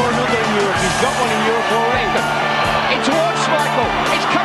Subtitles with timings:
[0.00, 0.76] score another in Europe.
[0.80, 2.08] He's got one in Europe already.
[2.96, 3.88] It's towards Michael.
[4.16, 4.39] It's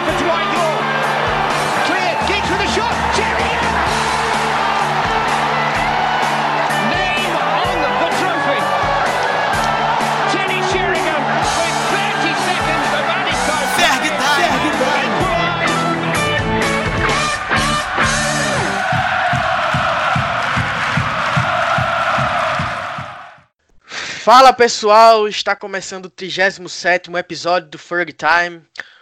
[24.25, 28.59] Fala pessoal, está começando o 37 episódio do Ferg Time,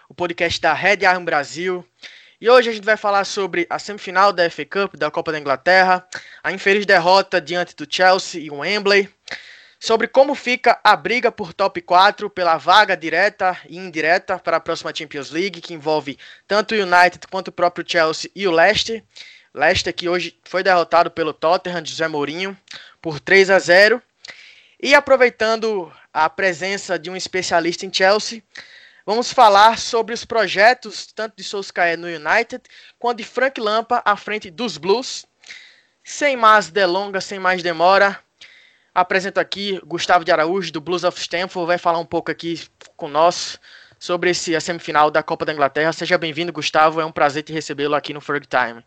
[0.09, 1.87] o podcast da Red Arm Brasil.
[2.41, 5.39] E hoje a gente vai falar sobre a semifinal da FA Cup da Copa da
[5.39, 6.05] Inglaterra,
[6.43, 9.09] a infeliz derrota diante do Chelsea e o Wembley,
[9.79, 14.59] sobre como fica a briga por top 4 pela vaga direta e indireta para a
[14.59, 19.01] próxima Champions League, que envolve tanto o United quanto o próprio Chelsea e o Leicester.
[19.53, 22.57] Leicester que hoje foi derrotado pelo Tottenham de José Mourinho
[23.01, 24.03] por 3 a 0.
[24.83, 28.43] E aproveitando a presença de um especialista em Chelsea,
[29.05, 32.61] vamos falar sobre os projetos tanto de Solskjaer no United
[32.99, 35.25] quanto de Frank Lampa à frente dos Blues.
[36.03, 38.19] Sem mais delongas, sem mais demora,
[38.93, 42.61] apresento aqui Gustavo de Araújo do Blues of Stamford, vai falar um pouco aqui
[42.97, 43.57] com nós
[43.97, 45.93] sobre esse, a semifinal da Copa da Inglaterra.
[45.93, 48.83] Seja bem-vindo, Gustavo, é um prazer te recebê-lo aqui no Ferg Time.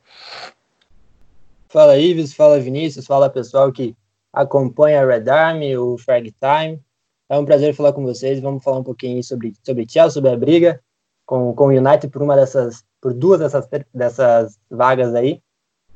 [1.71, 3.97] Fala Ives, fala Vinícius, fala pessoal que
[4.37, 6.79] acompanha a Red Army, o Frag Time.
[7.29, 8.39] É um prazer falar com vocês.
[8.39, 10.81] Vamos falar um pouquinho sobre, sobre Chelsea, sobre a briga
[11.25, 15.41] com, com o United por uma dessas, por duas dessas, dessas vagas aí.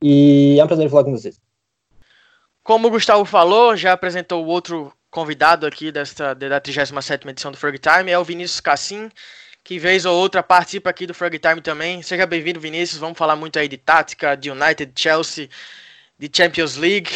[0.03, 1.39] E é um prazer falar com vocês.
[2.65, 7.59] Como o Gustavo falou, já apresentou o outro convidado aqui desta, da 37ª edição do
[7.59, 9.11] Frog Time, é o Vinícius Cassim,
[9.63, 12.03] que vez ou outra participa aqui do Frog Time também.
[12.03, 12.99] Seja bem-vindo, Vinícius.
[13.01, 15.49] Vamos falar muito aí de tática, de United, Chelsea,
[16.19, 17.11] de Champions League.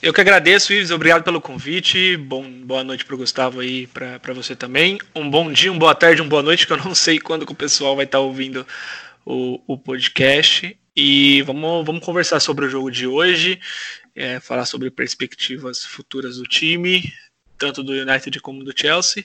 [0.00, 2.16] Eu que agradeço, Ives, obrigado pelo convite.
[2.16, 5.00] Bom, boa noite para o Gustavo aí, para você também.
[5.12, 7.50] Um bom dia, uma boa tarde, uma boa noite, que eu não sei quando que
[7.50, 8.64] o pessoal vai estar ouvindo
[9.26, 10.78] o, o podcast.
[10.94, 13.60] E vamos, vamos conversar sobre o jogo de hoje,
[14.14, 17.12] é, falar sobre perspectivas futuras do time,
[17.58, 19.24] tanto do United como do Chelsea.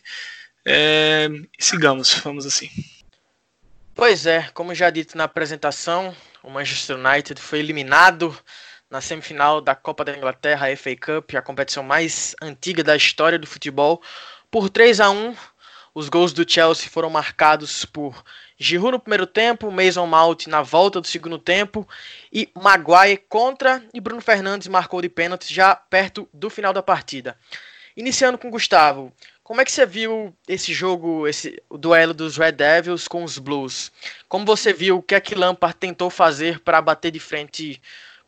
[0.66, 2.70] É, sigamos, vamos assim.
[3.94, 8.36] Pois é, como já dito na apresentação, o Manchester United foi eliminado
[8.94, 13.40] na semifinal da Copa da Inglaterra, a FA Cup, a competição mais antiga da história
[13.40, 14.00] do futebol,
[14.52, 15.36] por 3 a 1.
[15.96, 18.24] Os gols do Chelsea foram marcados por
[18.56, 21.88] Giroud no primeiro tempo, Mason Mount na volta do segundo tempo
[22.32, 27.36] e Maguire contra e Bruno Fernandes marcou de pênalti já perto do final da partida.
[27.98, 29.12] Iniciando com Gustavo,
[29.44, 33.40] como é que você viu esse jogo, esse o duelo dos Red Devils com os
[33.40, 33.92] Blues?
[34.30, 37.82] Como você viu o que é que Lampard tentou fazer para bater de frente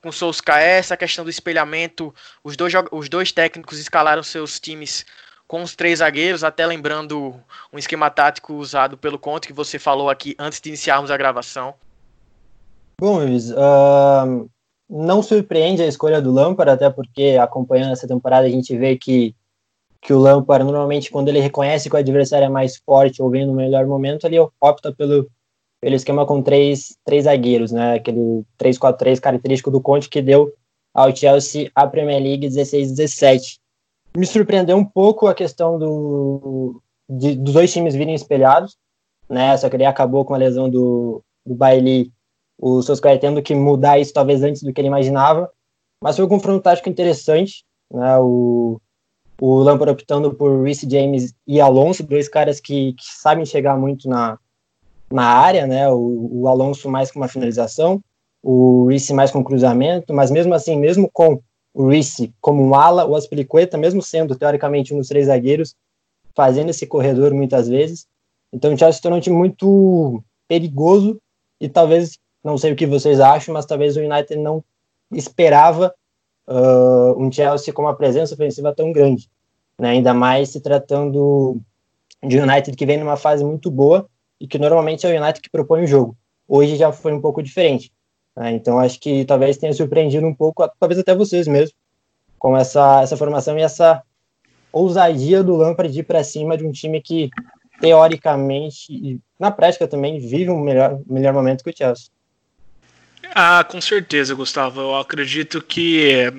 [0.05, 5.03] com o Solskjaer, essa questão do espelhamento, os dois, os dois técnicos escalaram seus times
[5.47, 7.33] com os três zagueiros, até lembrando
[7.73, 11.73] um esquema tático usado pelo Conte que você falou aqui antes de iniciarmos a gravação.
[13.01, 14.47] Bom, Luiz, uh,
[14.87, 19.35] não surpreende a escolha do Lampard, até porque acompanhando essa temporada a gente vê que,
[19.99, 23.47] que o Lampard, normalmente, quando ele reconhece que o adversário é mais forte ou vem
[23.47, 25.27] no melhor momento, ele opta pelo,
[25.81, 27.95] pelo esquema com três, três zagueiros, né?
[27.95, 30.51] Aquele 3-4-3 característico do Conte que deu
[30.93, 33.59] ao Chelsea a Premier League 16-17
[34.15, 38.77] me surpreendeu um pouco a questão do, de, dos dois times virem espelhados,
[39.29, 39.55] né?
[39.57, 42.11] Só que ele acabou com a lesão do, do Bailey,
[42.57, 45.51] o Solskjaer tendo que mudar isso talvez antes do que ele imaginava,
[46.01, 48.17] mas foi um confronto tático interessante, né?
[48.19, 48.79] O,
[49.39, 54.07] o Lampard optando por Reece James e Alonso, dois caras que, que sabem chegar muito
[54.07, 54.39] na,
[55.11, 55.89] na área, né?
[55.89, 58.01] O, o Alonso mais com uma finalização,
[58.41, 61.41] o Reece mais com cruzamento, mas mesmo assim, mesmo com
[61.73, 65.75] o Reece como um ala, o Aspilicueta, mesmo sendo teoricamente um dos três zagueiros,
[66.35, 68.07] fazendo esse corredor muitas vezes.
[68.51, 71.19] Então o Chelsea se tornou um time muito perigoso
[71.59, 74.63] e talvez, não sei o que vocês acham, mas talvez o United não
[75.11, 75.93] esperava
[76.47, 79.29] uh, um Chelsea com uma presença ofensiva tão grande.
[79.79, 79.89] Né?
[79.89, 81.59] Ainda mais se tratando
[82.23, 84.07] de United que vem numa fase muito boa
[84.39, 86.17] e que normalmente é o United que propõe o jogo.
[86.47, 87.91] Hoje já foi um pouco diferente.
[88.35, 88.51] Né?
[88.51, 91.75] Então acho que talvez tenha surpreendido um pouco, talvez até vocês mesmo,
[92.37, 94.03] com essa, essa formação e essa
[94.71, 97.29] ousadia do Lampard ir para cima de um time que
[97.79, 102.07] teoricamente e na prática também vive um melhor, melhor momento que o Chelsea.
[103.33, 104.81] Ah, com certeza, Gustavo.
[104.81, 106.31] Eu acredito que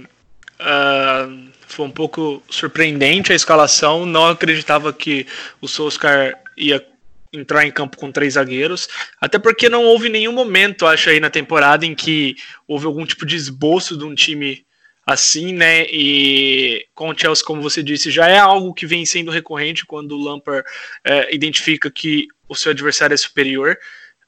[0.60, 4.06] uh, foi um pouco surpreendente a escalação.
[4.06, 5.26] Não acreditava que
[5.60, 6.84] o Solskjaer ia
[7.32, 8.88] entrar em campo com três zagueiros,
[9.20, 12.36] até porque não houve nenhum momento, acho aí na temporada em que
[12.66, 14.64] houve algum tipo de esboço de um time
[15.06, 15.86] assim, né?
[15.88, 20.12] E com o Chelsea, como você disse, já é algo que vem sendo recorrente quando
[20.12, 20.66] o Lampard
[21.04, 23.78] é, identifica que o seu adversário é superior.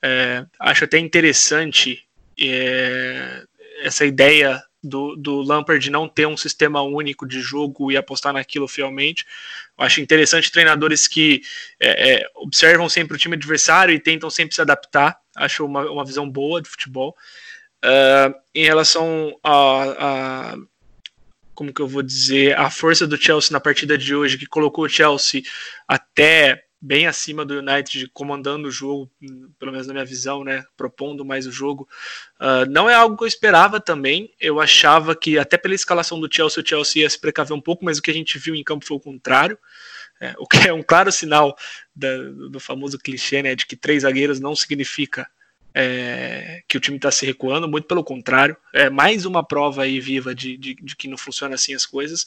[0.00, 2.04] É, acho até interessante
[2.40, 3.42] é,
[3.82, 8.68] essa ideia do, do Lampard não ter um sistema único de jogo e apostar naquilo
[8.68, 9.26] fielmente.
[9.76, 11.42] Eu acho interessante treinadores que
[11.80, 15.18] é, é, observam sempre o time adversário e tentam sempre se adaptar.
[15.36, 17.16] Acho uma, uma visão boa de futebol.
[17.84, 20.56] Uh, em relação a, a,
[21.54, 24.84] como que eu vou dizer, a força do Chelsea na partida de hoje, que colocou
[24.84, 25.42] o Chelsea
[25.86, 29.10] até bem acima do United, comandando o jogo,
[29.58, 31.88] pelo menos na minha visão, né, propondo mais o jogo.
[32.40, 34.32] Uh, não é algo que eu esperava também.
[34.40, 37.84] Eu achava que até pela escalação do Chelsea, o Chelsea ia se precaver um pouco,
[37.84, 39.58] mas o que a gente viu em campo foi o contrário.
[40.20, 41.56] É, o que é um claro sinal
[41.94, 42.16] da,
[42.50, 45.28] do famoso clichê, né, de que três zagueiros não significa
[45.74, 50.00] é, que o time está se recuando, muito pelo contrário, é mais uma prova aí
[50.00, 52.26] viva de, de, de que não funciona assim as coisas.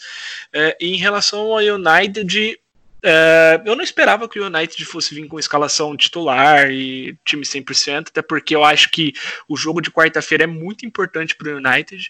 [0.53, 2.57] É, e em relação ao United,
[3.03, 8.09] é, eu não esperava que o United fosse vir com escalação titular e time 100%,
[8.09, 9.13] até porque eu acho que
[9.47, 12.09] o jogo de quarta-feira é muito importante para o United.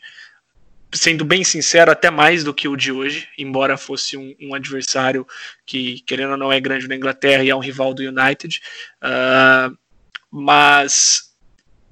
[0.94, 5.26] Sendo bem sincero, até mais do que o de hoje, embora fosse um, um adversário
[5.66, 8.62] que, querendo ou não, é grande na Inglaterra e é um rival do United.
[9.02, 9.78] Uh,
[10.30, 11.32] mas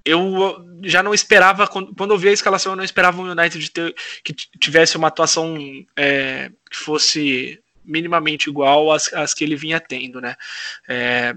[0.03, 3.95] eu já não esperava, quando eu vi a escalação, eu não esperava o United ter,
[4.21, 5.57] que tivesse uma atuação
[5.95, 10.35] é, que fosse minimamente igual às, às que ele vinha tendo, né?
[10.87, 11.35] É,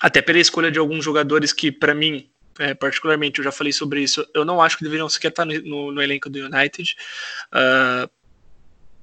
[0.00, 2.28] até pela escolha de alguns jogadores que, para mim,
[2.58, 5.92] é, particularmente, eu já falei sobre isso, eu não acho que deveriam sequer estar no,
[5.92, 6.96] no elenco do United.
[7.52, 8.10] Uh,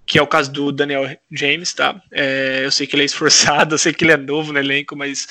[0.05, 2.01] que é o caso do Daniel James, tá?
[2.11, 4.95] É, eu sei que ele é esforçado, eu sei que ele é novo no elenco,
[4.95, 5.27] mas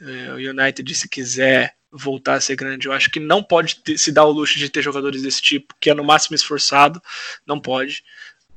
[0.00, 3.96] é, o United, se quiser voltar a ser grande, eu acho que não pode ter,
[3.96, 7.00] se dar o luxo de ter jogadores desse tipo, que é no máximo esforçado,
[7.46, 8.02] não pode.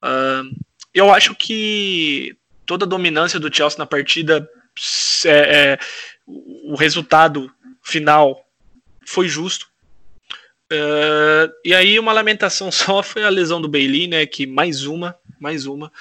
[0.04, 0.52] Uh,
[0.94, 2.36] eu acho que
[2.66, 4.50] toda a dominância do Chelsea na partida,
[5.26, 5.80] é, é,
[6.28, 7.52] o resultado
[7.84, 8.46] final
[9.06, 9.70] foi justo.
[10.72, 14.26] Uh, e aí uma lamentação só foi a lesão do Bailey, né?
[14.26, 15.92] Que mais uma, mais uma.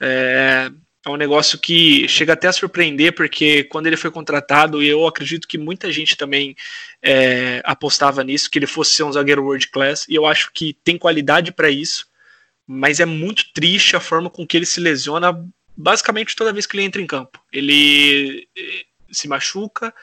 [0.00, 0.70] É,
[1.04, 5.06] é um negócio que chega até a surpreender, porque quando ele foi contratado, e eu
[5.06, 6.56] acredito que muita gente também
[7.00, 10.76] é, apostava nisso, que ele fosse ser um zagueiro world class, e eu acho que
[10.82, 12.08] tem qualidade para isso
[12.66, 15.32] mas é muito triste a forma com que ele se lesiona
[15.76, 17.40] basicamente toda vez que ele entra em campo.
[17.52, 19.94] Ele eh, se machuca,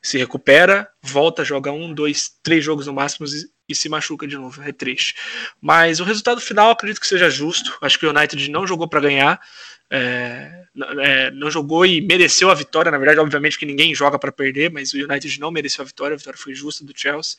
[0.00, 3.26] se recupera, volta, joga um, dois, três jogos no máximo
[3.68, 4.60] e, se machuca de novo.
[4.62, 5.14] É triste.
[5.60, 7.78] Mas o resultado final acredito que seja justo.
[7.80, 9.40] Acho que o United não jogou para ganhar.
[9.88, 10.64] É,
[11.00, 12.90] é, não jogou e mereceu a vitória.
[12.90, 16.14] Na verdade, obviamente que ninguém joga para perder, mas o United não mereceu a vitória.
[16.14, 17.38] A vitória foi justa do Chelsea.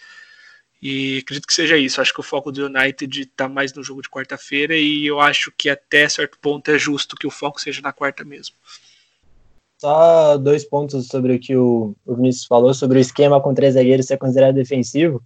[0.86, 2.02] E acredito que seja isso.
[2.02, 5.50] Acho que o foco do United está mais no jogo de quarta-feira e eu acho
[5.58, 8.54] que até certo ponto é justo que o foco seja na quarta mesmo.
[9.80, 14.08] Só dois pontos sobre o que o, Vinícius falou, sobre o esquema com três zagueiros
[14.08, 15.24] ser considerado defensivo.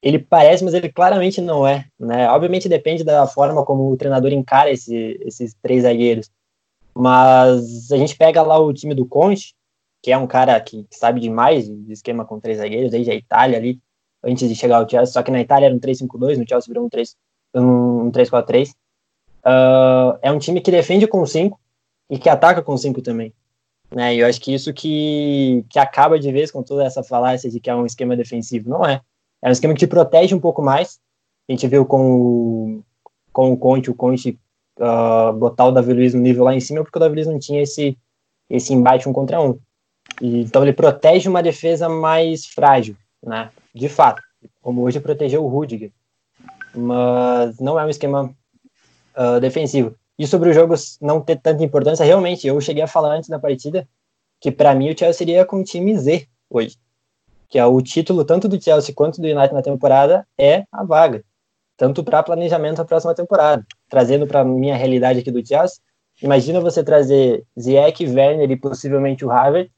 [0.00, 1.88] Ele parece, mas ele claramente não é.
[1.98, 2.30] Né?
[2.30, 6.30] Obviamente depende da forma como o treinador encara esse, esses três zagueiros.
[6.94, 9.56] Mas a gente pega lá o time do Conte,
[10.00, 13.58] que é um cara que sabe demais de esquema com três zagueiros, desde a Itália
[13.58, 13.80] ali
[14.28, 16.84] antes de chegar ao Chelsea, só que na Itália era um 3-5-2, no Chelsea virou
[16.84, 17.16] um 3
[17.54, 18.70] um 3-4-3.
[19.44, 21.58] Uh, é um time que defende com 5
[22.10, 23.32] e que ataca com 5 também.
[23.90, 24.14] Né?
[24.14, 27.58] E eu acho que isso que, que acaba de vez com toda essa falácia de
[27.58, 28.68] que é um esquema defensivo.
[28.68, 29.00] Não é.
[29.42, 31.00] É um esquema que te protege um pouco mais.
[31.48, 32.84] A gente viu com o,
[33.32, 34.38] com o Conte, o Conte
[34.78, 37.38] uh, botar o Davi Luiz no nível lá em cima, porque o Davi Luiz não
[37.38, 37.96] tinha esse,
[38.50, 39.58] esse embate um contra um.
[40.20, 43.50] Então ele protege uma defesa mais frágil, né?
[43.78, 44.20] De fato,
[44.60, 45.92] como hoje protegeu o Rudiger.
[46.74, 48.34] Mas não é um esquema
[49.16, 49.94] uh, defensivo.
[50.18, 53.38] E sobre os jogos não ter tanta importância, realmente, eu cheguei a falar antes da
[53.38, 53.88] partida
[54.40, 56.76] que para mim o Chelsea seria com time Z hoje.
[57.48, 61.24] Que é o título tanto do Chelsea quanto do United na temporada é a vaga.
[61.76, 63.64] Tanto para planejamento da próxima temporada.
[63.88, 65.78] Trazendo para minha realidade aqui do Chelsea,
[66.20, 69.70] imagina você trazer Ziyech, Werner e possivelmente o Harvard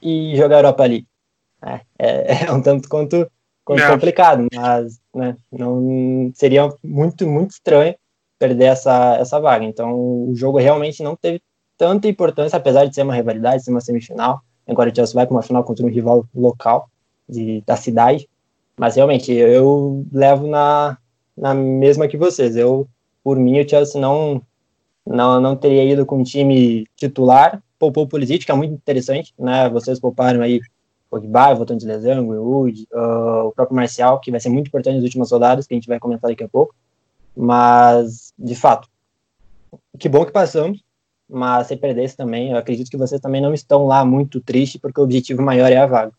[0.00, 1.08] e jogar Europa League.
[1.62, 3.28] É, é, é um tanto quanto,
[3.68, 7.94] quanto complicado, mas né, não seria muito, muito estranho
[8.38, 9.64] perder essa, essa vaga.
[9.64, 11.42] Então, o jogo realmente não teve
[11.76, 14.40] tanta importância, apesar de ser uma rivalidade, ser uma semifinal.
[14.66, 16.88] Agora o Chelsea vai para uma final contra um rival local
[17.28, 18.26] de, da cidade.
[18.78, 20.96] Mas realmente, eu levo na,
[21.36, 22.56] na mesma que vocês.
[22.56, 22.88] Eu,
[23.22, 24.40] por mim, o Chelsea não,
[25.06, 27.62] não, não teria ido com um time titular.
[27.78, 29.68] Poupou o Pulisic, que é muito interessante, né?
[29.68, 30.60] Vocês pouparam aí
[31.10, 35.04] Pogba, voltando de lesão, Greenwood, uh, o próprio Marcial, que vai ser muito importante nas
[35.04, 36.74] últimas rodadas, que a gente vai comentar daqui a pouco.
[37.36, 38.88] Mas, de fato,
[39.98, 40.82] que bom que passamos,
[41.28, 45.00] mas se perdesse também, eu acredito que vocês também não estão lá muito tristes, porque
[45.00, 46.12] o objetivo maior é a vaga.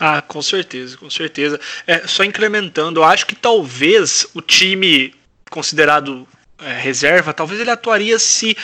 [0.00, 1.60] Ah, com certeza, com certeza.
[1.86, 5.14] É, só incrementando, eu acho que talvez o time
[5.50, 6.26] considerado
[6.58, 8.56] é, reserva, talvez ele atuaria se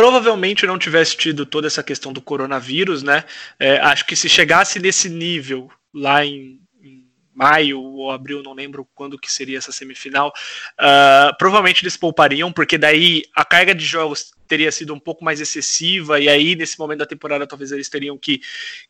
[0.00, 3.22] provavelmente não tivesse tido toda essa questão do coronavírus, né?
[3.58, 7.04] É, acho que se chegasse nesse nível lá em, em,
[7.34, 10.32] maio ou abril, não lembro quando que seria essa semifinal,
[10.80, 15.38] uh, provavelmente eles poupariam, porque daí a carga de jogos teria sido um pouco mais
[15.38, 18.40] excessiva, e aí nesse momento da temporada talvez eles teriam que,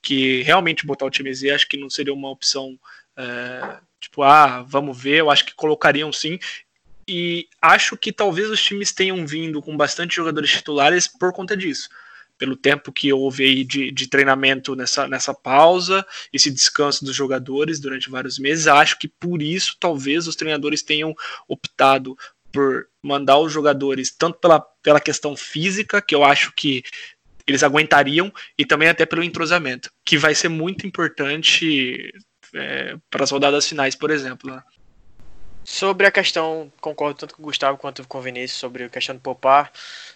[0.00, 2.78] que realmente botar o time Z, acho que não seria uma opção.
[3.18, 6.38] Uh, tipo, ah, vamos ver, eu acho que colocariam sim
[7.12, 11.88] e acho que talvez os times tenham vindo com bastante jogadores titulares por conta disso.
[12.38, 17.80] Pelo tempo que houve aí de, de treinamento nessa, nessa pausa, esse descanso dos jogadores
[17.80, 21.12] durante vários meses, acho que por isso talvez os treinadores tenham
[21.48, 22.16] optado
[22.52, 26.84] por mandar os jogadores, tanto pela, pela questão física, que eu acho que
[27.44, 32.12] eles aguentariam, e também até pelo entrosamento, que vai ser muito importante
[32.54, 34.54] é, para as rodadas finais, por exemplo.
[34.54, 34.62] Né?
[35.64, 39.14] Sobre a questão, concordo tanto com o Gustavo quanto com o Vinícius sobre a questão
[39.14, 39.70] de poupar.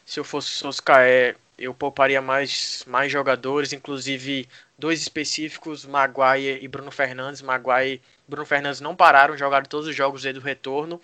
[0.05, 4.49] Se eu fosse Soscaé, eu pouparia mais, mais jogadores, inclusive
[4.79, 7.43] dois específicos, Maguire e Bruno Fernandes.
[7.43, 11.01] Maguire Bruno Fernandes não pararam, jogaram todos os jogos do retorno.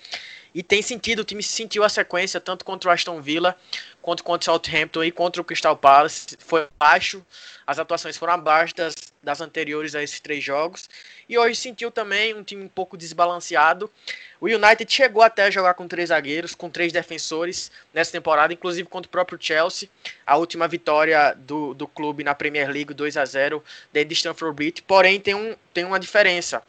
[0.54, 3.56] E tem sentido, o time sentiu a sequência, tanto contra o Aston Villa,
[4.02, 6.36] quanto contra o Southampton e contra o Crystal Palace.
[6.40, 7.24] Foi baixo,
[7.66, 10.88] as atuações foram abaixo das, das anteriores a esses três jogos.
[11.28, 13.88] E hoje sentiu também um time um pouco desbalanceado.
[14.40, 18.88] O United chegou até a jogar com três zagueiros, com três defensores nessa temporada, inclusive
[18.88, 19.88] contra o próprio Chelsea.
[20.26, 23.62] A última vitória do, do clube na Premier League, 2 a 0
[23.92, 24.82] dentro de Stamford Bridge.
[24.82, 26.60] Porém, tem, um, tem uma diferença.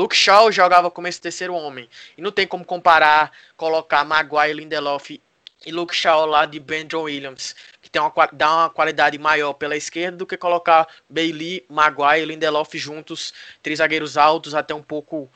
[0.00, 1.86] Luke Shaw jogava como esse terceiro homem.
[2.16, 5.20] E não tem como comparar, colocar Maguire, Lindelof
[5.66, 9.76] e Luke Shaw lá de Brandon Williams, que tem uma, dá uma qualidade maior pela
[9.76, 15.30] esquerda do que colocar Bailey, Maguire e Lindelof juntos, três zagueiros altos, até um pouco.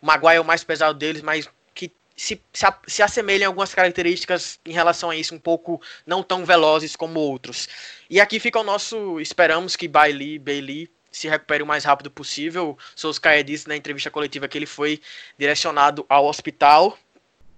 [0.00, 4.72] Maguire é o mais pesado deles, mas que se, se, se em algumas características em
[4.72, 7.68] relação a isso, um pouco não tão velozes como outros.
[8.08, 9.20] E aqui fica o nosso.
[9.20, 12.76] Esperamos que Bailey, Bailey se recupere o mais rápido possível.
[12.94, 15.00] Sousa disse na entrevista coletiva que ele foi
[15.38, 16.98] direcionado ao hospital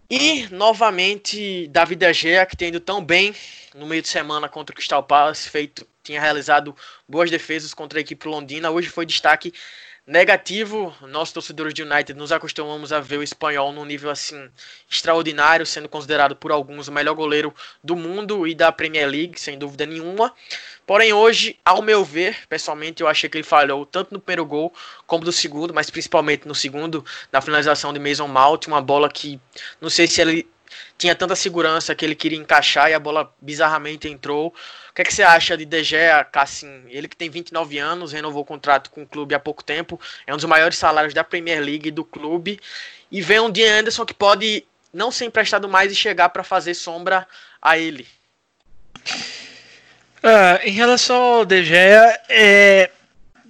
[0.08, 3.34] e novamente David De Gea, que tem ido tão bem
[3.74, 6.74] no meio de semana contra o Crystal Palace, feito, tinha realizado
[7.08, 8.70] boas defesas contra a equipe londrina.
[8.70, 9.52] Hoje foi destaque
[10.06, 10.94] negativo.
[11.02, 14.48] Nós torcedores de United nos acostumamos a ver o espanhol num nível assim
[14.90, 19.58] extraordinário, sendo considerado por alguns o melhor goleiro do mundo e da Premier League, sem
[19.58, 20.32] dúvida nenhuma.
[20.88, 24.72] Porém, hoje, ao meu ver, pessoalmente, eu achei que ele falhou tanto no primeiro gol
[25.06, 29.38] como no segundo, mas principalmente no segundo, na finalização de Mason Mount, uma bola que
[29.82, 30.48] não sei se ele
[30.96, 34.46] tinha tanta segurança que ele queria encaixar e a bola bizarramente entrou.
[34.46, 36.84] O que, é que você acha de De Gea, Cassim?
[36.88, 40.32] Ele que tem 29 anos, renovou o contrato com o clube há pouco tempo, é
[40.32, 42.58] um dos maiores salários da Premier League do clube,
[43.12, 46.72] e vem um Dean Anderson que pode não ser emprestado mais e chegar para fazer
[46.72, 47.28] sombra
[47.60, 48.08] a ele.
[50.18, 52.90] Uh, em relação ao De Gea, é,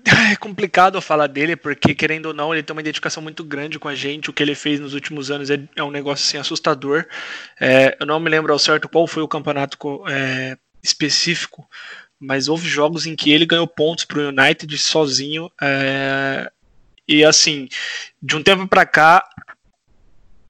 [0.33, 3.89] é complicado falar dele, porque querendo ou não, ele tem uma dedicação muito grande com
[3.89, 4.31] a gente.
[4.31, 7.07] O que ele fez nos últimos anos é, é um negócio assim, assustador.
[7.61, 9.77] É, eu não me lembro ao certo qual foi o campeonato
[10.09, 11.69] é, específico,
[12.19, 15.51] mas houve jogos em que ele ganhou pontos para o United sozinho.
[15.61, 16.51] É,
[17.07, 17.69] e assim,
[18.23, 19.25] de um tempo para cá,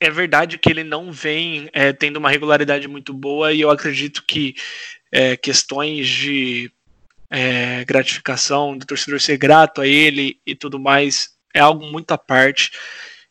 [0.00, 4.24] é verdade que ele não vem é, tendo uma regularidade muito boa e eu acredito
[4.26, 4.54] que
[5.12, 6.70] é, questões de
[7.30, 12.18] é, gratificação, do torcedor ser grato a ele e tudo mais, é algo muito à
[12.18, 12.70] parte.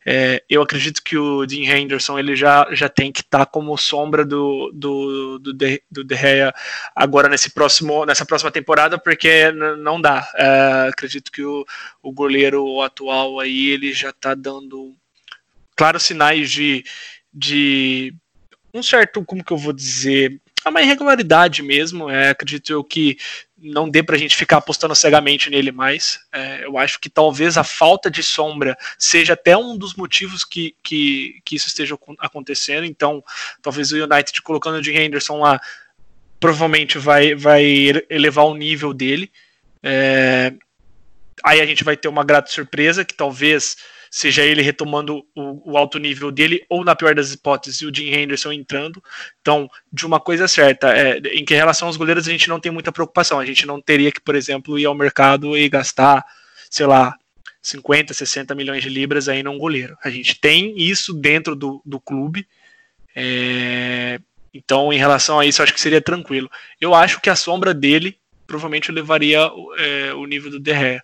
[0.10, 3.78] É, eu acredito que o Dean Henderson ele já, já tem que estar tá como
[3.78, 6.54] sombra do, do, do, de, do De Gea
[6.96, 10.26] agora nesse próximo, nessa próxima temporada, porque não dá.
[10.36, 11.66] É, acredito que o,
[12.02, 14.96] o goleiro atual aí ele já está dando
[15.76, 16.86] claros sinais de,
[17.34, 18.14] de
[18.74, 22.10] um certo, como que eu vou dizer, é uma irregularidade mesmo.
[22.10, 23.18] É, acredito eu que
[23.58, 26.20] não dê para a gente ficar apostando cegamente nele mais.
[26.32, 30.76] É, eu acho que talvez a falta de sombra seja até um dos motivos que,
[30.84, 32.86] que, que isso esteja acontecendo.
[32.86, 33.24] Então,
[33.62, 35.60] talvez o United colocando o Jim Henderson lá
[36.40, 37.64] provavelmente vai, vai
[38.10, 39.32] elevar o nível dele.
[39.82, 40.54] É,
[41.44, 43.78] aí a gente vai ter uma grata surpresa que talvez
[44.10, 48.10] seja ele retomando o, o, alto nível dele, ou na pior das hipóteses, o Jim
[48.10, 49.04] Henderson entrando.
[49.42, 52.72] Então, de uma coisa certa, é, em que relação aos goleiros a gente não tem
[52.72, 53.40] muita preocupação.
[53.40, 56.26] A gente não teria que, por exemplo, ir ao mercado e gastar,
[56.70, 57.16] sei lá,
[57.62, 59.98] 50, 60 milhões de libras aí num goleiro.
[60.04, 62.48] A gente tem isso dentro do, do clube.
[63.16, 64.20] É,
[64.54, 66.50] então, em relação a isso, acho que seria tranquilo.
[66.80, 69.40] Eu acho que a sombra dele provavelmente levaria
[69.78, 71.02] é, o nível do Derré.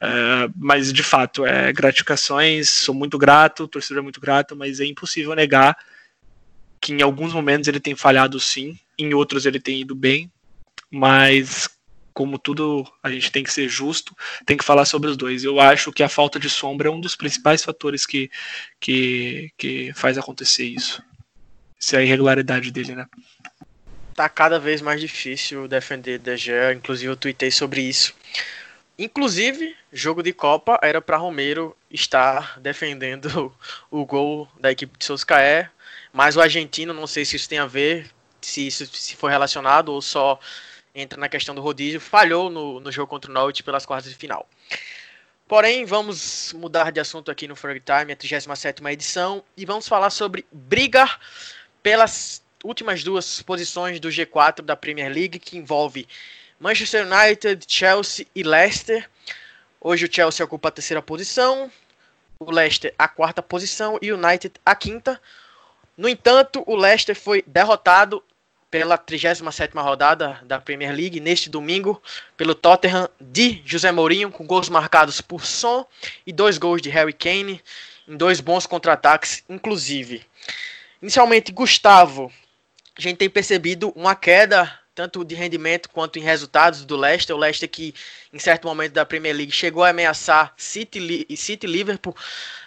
[0.00, 4.80] É, mas de fato, é, gratificações, sou muito grato, o torcedor é muito grato, mas
[4.80, 5.76] é impossível negar
[6.80, 10.30] que em alguns momentos ele tem falhado sim, em outros ele tem ido bem,
[10.90, 11.68] mas
[12.14, 14.12] como tudo a gente tem que ser justo,
[14.44, 15.44] tem que falar sobre os dois.
[15.44, 18.28] Eu acho que a falta de sombra é um dos principais fatores que,
[18.80, 21.02] que, que faz acontecer isso.
[21.80, 23.06] Essa é a irregularidade dele, né?
[24.16, 28.12] Tá cada vez mais difícil defender De Gea, inclusive eu tuitei sobre isso.
[28.98, 33.54] Inclusive, jogo de Copa era para Romero estar defendendo
[33.90, 35.70] o gol da equipe de Soscaé,
[36.12, 39.90] mas o argentino, não sei se isso tem a ver, se isso se foi relacionado
[39.90, 40.40] ou só
[40.92, 44.18] entra na questão do rodízio, falhou no, no jogo contra o Norte pelas quartas de
[44.18, 44.48] final.
[45.46, 50.10] Porém, vamos mudar de assunto aqui no Frog Time, a 37 edição, e vamos falar
[50.10, 51.08] sobre briga
[51.82, 56.06] pelas últimas duas posições do G4 da Premier League, que envolve
[56.60, 59.08] Manchester United, Chelsea e Leicester.
[59.80, 61.70] Hoje o Chelsea ocupa a terceira posição,
[62.40, 65.20] o Leicester a quarta posição e o United a quinta.
[65.96, 68.22] No entanto, o Leicester foi derrotado
[68.70, 72.02] pela 37ª rodada da Premier League neste domingo
[72.36, 75.86] pelo Tottenham de José Mourinho com gols marcados por Son
[76.26, 77.62] e dois gols de Harry Kane
[78.06, 80.26] em dois bons contra-ataques inclusive.
[81.00, 82.32] Inicialmente Gustavo,
[82.96, 87.36] a gente tem percebido uma queda tanto de rendimento quanto em resultados do Leicester.
[87.36, 87.94] O Leicester que
[88.32, 92.16] em certo momento da Premier League chegou a ameaçar City e City Liverpool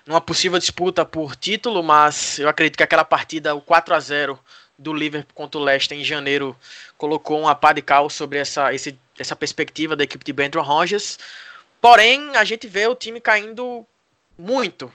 [0.05, 4.39] numa possível disputa por título, mas eu acredito que aquela partida, o 4 a 0
[4.79, 6.55] do Liverpool contra o Leicester em janeiro,
[6.97, 11.19] colocou uma pá de cal sobre essa, esse, essa perspectiva da equipe de Brendan Rodgers.
[11.81, 13.85] Porém, a gente vê o time caindo
[14.37, 14.89] muito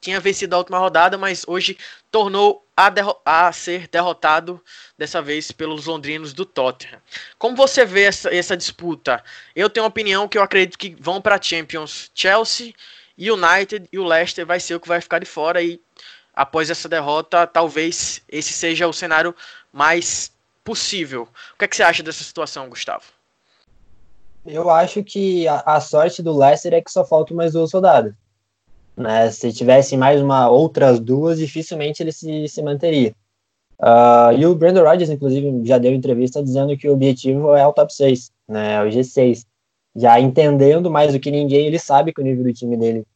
[0.00, 1.76] tinha vencido a última rodada, mas hoje
[2.10, 2.92] tornou a,
[3.24, 4.62] a, ser derrotado
[4.96, 7.00] dessa vez pelos londrinos do Tottenham.
[7.38, 9.22] Como você vê essa, essa disputa?
[9.54, 12.72] Eu tenho uma opinião que eu acredito que vão para Champions Chelsea,
[13.18, 15.80] United e o Leicester vai ser o que vai ficar de fora e
[16.32, 19.34] após essa derrota, talvez esse seja o cenário
[19.72, 20.30] mais
[20.62, 21.22] possível.
[21.54, 23.04] O que, é que você acha dessa situação, Gustavo?
[24.46, 28.14] Eu acho que a, a sorte do Leicester é que só faltam mais duas rodadas.
[28.98, 29.30] Né?
[29.30, 33.14] Se tivesse mais uma outras duas, dificilmente ele se, se manteria.
[33.78, 37.72] Uh, e o Brandon Rodgers, inclusive, já deu entrevista dizendo que o objetivo é o
[37.72, 39.46] top 6, né, o G6.
[39.94, 43.06] Já entendendo mais do que ninguém, ele sabe que o nível do time dele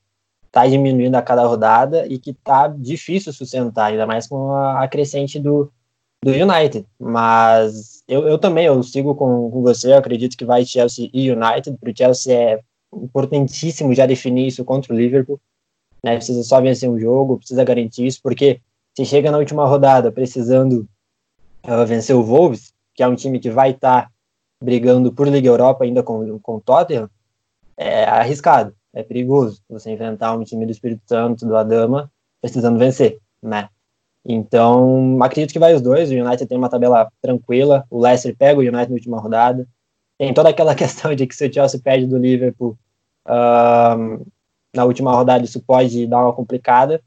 [0.47, 4.89] está diminuindo a cada rodada e que está difícil sustentar, ainda mais com a, a
[4.89, 5.73] crescente do,
[6.25, 6.87] do United.
[6.99, 11.31] Mas eu, eu também eu sigo com, com você, eu acredito que vai Chelsea e
[11.31, 11.77] United.
[11.79, 12.61] Para o Chelsea é
[12.93, 15.41] importantíssimo já definir isso contra o Liverpool
[16.03, 16.17] né?
[16.17, 18.61] Precisa só vencer um jogo, precisa garantir isso, porque
[18.95, 20.89] se chega na última rodada precisando
[21.65, 24.11] uh, vencer o Wolves, que é um time que vai estar tá
[24.63, 27.09] brigando por Liga Europa ainda com, com o Tottenham,
[27.77, 32.11] é arriscado, é perigoso você enfrentar um time do Espírito Santo, do Adama,
[32.41, 33.69] precisando vencer, né?
[34.25, 36.11] Então, acredito que vai os dois.
[36.11, 37.85] O United tem uma tabela tranquila.
[37.91, 39.67] O Leicester pega o United na última rodada.
[40.17, 42.79] Tem toda aquela questão de que se o Chelsea perde do Liverpool,
[43.27, 44.25] uh,
[44.75, 47.03] na última rodada isso pode dar uma complicada,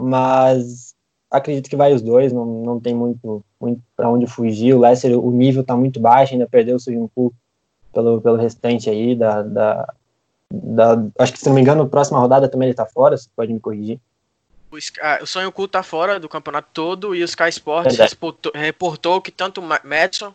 [0.00, 0.94] mas
[1.30, 4.74] acredito que vai os dois, não, não tem muito, muito para onde fugir.
[4.74, 7.34] O Leicester, o nível está muito baixo, ainda perdeu o Sujunku
[7.92, 9.94] pelo, pelo restante aí da, da,
[10.52, 13.28] da, Acho que, se não me engano, na próxima rodada também ele está fora, você
[13.34, 14.00] pode me corrigir.
[14.70, 18.52] O, ah, o Sonho Cu tá fora do campeonato todo e o Sky Sports reportou,
[18.54, 20.34] reportou, que tanto o Madison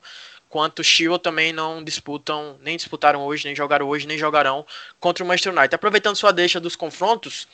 [0.52, 4.66] quanto Chilwell também não disputam, nem disputaram hoje, nem jogaram hoje, nem jogarão
[5.00, 5.74] contra o Manchester United.
[5.74, 7.48] Aproveitando sua deixa dos confrontos,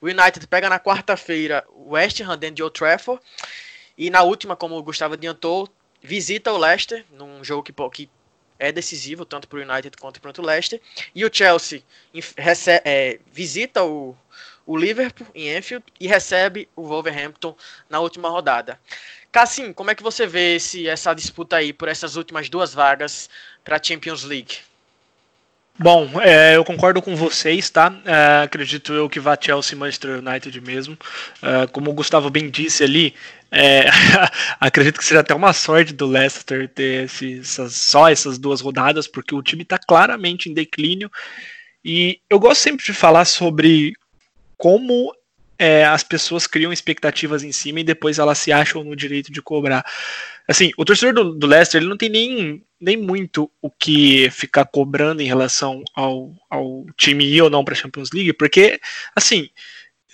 [0.00, 3.22] o United pega na quarta-feira o West Ham dentro de Old Trafford
[3.96, 5.68] e na última, como o Gustavo adiantou,
[6.02, 8.10] visita o Leicester num jogo que, que
[8.58, 10.80] é decisivo tanto para o United quanto para o Leicester
[11.14, 11.84] e o Chelsea
[12.84, 14.16] é, visita o
[14.70, 17.56] o Liverpool em Anfield e recebe o Wolverhampton
[17.88, 18.78] na última rodada.
[19.32, 23.28] Cassim, como é que você vê esse, essa disputa aí por essas últimas duas vagas
[23.64, 24.58] para a Champions League?
[25.76, 27.92] Bom, é, eu concordo com vocês, tá?
[28.04, 30.96] É, acredito eu que vá Chelsea Manchester United mesmo.
[31.42, 33.12] É, como o Gustavo bem disse ali,
[33.50, 33.86] é,
[34.60, 39.08] acredito que seja até uma sorte do Leicester ter esse, essas, só essas duas rodadas,
[39.08, 41.10] porque o time está claramente em declínio.
[41.84, 43.94] E eu gosto sempre de falar sobre
[44.60, 45.10] como
[45.58, 49.40] é, as pessoas criam expectativas em cima e depois elas se acham no direito de
[49.40, 49.82] cobrar.
[50.46, 54.66] Assim, o torcedor do, do Leicester ele não tem nem, nem muito o que ficar
[54.66, 58.78] cobrando em relação ao, ao time ir ou não para a Champions League, porque,
[59.16, 59.48] assim,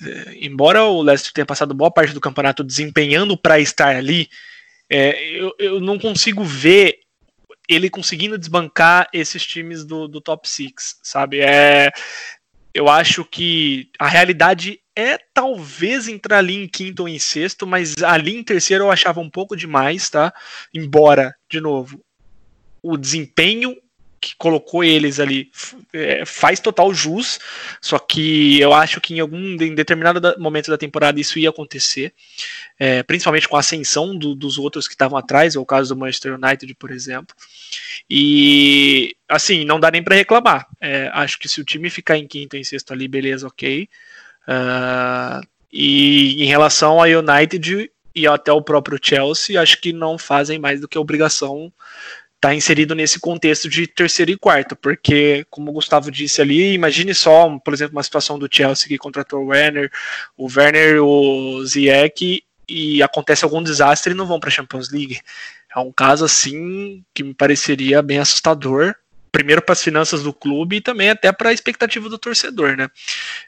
[0.01, 4.29] é, embora o Leicester tenha passado boa parte do campeonato desempenhando para estar ali,
[4.89, 7.01] é, eu, eu não consigo ver
[7.69, 11.41] ele conseguindo desbancar esses times do, do top 6, sabe?
[11.41, 11.91] É,
[12.77, 17.95] eu acho que a realidade é talvez entrar ali em quinto ou em sexto, mas
[18.03, 20.31] ali em terceiro eu achava um pouco demais, tá?
[20.75, 22.05] Embora, de novo,
[22.83, 23.75] o desempenho
[24.27, 25.53] que colocou eles ali
[25.93, 27.39] é, faz total jus,
[27.81, 32.13] só que eu acho que em algum em determinado momento da temporada isso ia acontecer,
[32.77, 36.01] é, principalmente com a ascensão do, dos outros que estavam atrás, é o caso do
[36.01, 37.37] Manchester United, por exemplo.
[38.11, 40.67] E assim, não dá nem para reclamar.
[40.81, 43.89] É, acho que se o time ficar em quinto, em sexto ali, beleza, ok.
[44.49, 50.59] Uh, e em relação a United e até o próprio Chelsea, acho que não fazem
[50.59, 51.73] mais do que obrigação
[52.47, 57.13] está inserido nesse contexto de terceiro e quarto, porque, como o Gustavo disse ali, imagine
[57.13, 59.91] só, por exemplo, uma situação do Chelsea que contratou o Werner,
[60.37, 65.21] o Werner, o Ziyech, e acontece algum desastre e não vão para a Champions League.
[65.75, 68.95] É um caso assim que me pareceria bem assustador,
[69.33, 72.89] primeiro para as finanças do clube e também até para a expectativa do torcedor, né?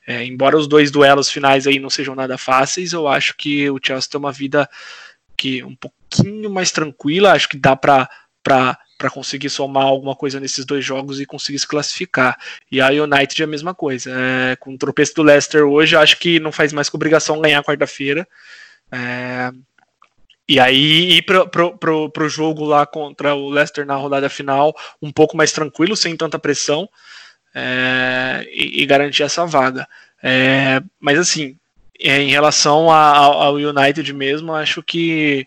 [0.06, 3.78] É, embora os dois duelos finais aí não sejam nada fáceis, eu acho que o
[3.82, 4.68] Chelsea tem uma vida
[5.36, 8.08] que um pouquinho mais tranquila, acho que dá para
[8.42, 8.78] para
[9.10, 12.36] conseguir somar alguma coisa nesses dois jogos e conseguir se classificar.
[12.70, 14.10] E a United é a mesma coisa.
[14.10, 17.62] É, com o tropeço do Leicester hoje, acho que não faz mais que obrigação ganhar
[17.62, 18.26] quarta-feira.
[18.90, 19.52] É,
[20.48, 24.74] e aí ir pro, pro, pro, pro jogo lá contra o Leicester na rodada final
[25.00, 26.88] um pouco mais tranquilo, sem tanta pressão,
[27.54, 29.86] é, e, e, garantir essa vaga.
[30.22, 31.56] É, mas assim,
[32.00, 35.46] é, em relação ao, ao United mesmo, acho que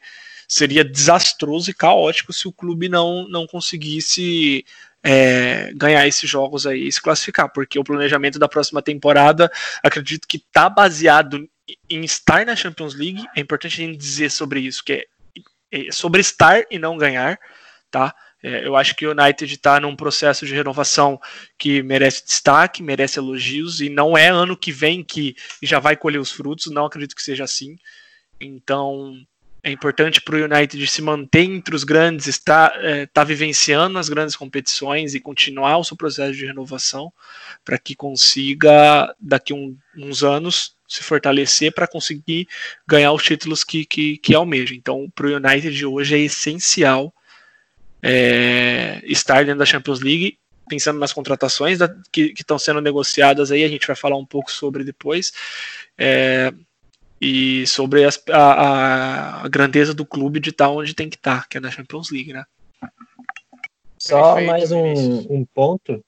[0.52, 4.66] seria desastroso e caótico se o clube não, não conseguisse
[5.02, 9.50] é, ganhar esses jogos aí e se classificar, porque o planejamento da próxima temporada
[9.82, 11.50] acredito que está baseado
[11.90, 13.26] em estar na Champions League.
[13.34, 15.08] É importante a gente dizer sobre isso, que
[15.72, 17.40] é, é sobre estar e não ganhar,
[17.90, 18.14] tá?
[18.44, 21.18] É, eu acho que o United está num processo de renovação
[21.58, 25.34] que merece destaque, merece elogios, e não é ano que vem que
[25.64, 27.78] já vai colher os frutos, não acredito que seja assim.
[28.38, 29.16] Então,
[29.64, 34.10] é importante para o United se manter entre os grandes, estar é, tá vivenciando as
[34.10, 37.14] grandes competições e continuar o seu processo de renovação
[37.64, 42.48] para que consiga, daqui um, uns anos, se fortalecer para conseguir
[42.88, 44.74] ganhar os títulos que, que, que almeja.
[44.74, 47.14] Então, para o United hoje é essencial
[48.02, 53.64] é, estar dentro da Champions League, pensando nas contratações da, que estão sendo negociadas aí,
[53.64, 55.32] a gente vai falar um pouco sobre depois.
[55.98, 56.52] É,
[57.22, 61.58] e sobre as, a, a, grandeza do clube de estar onde tem que estar, que
[61.58, 62.44] é na Champions League, né?
[64.00, 66.04] Só Perfeito, mais um, um, ponto,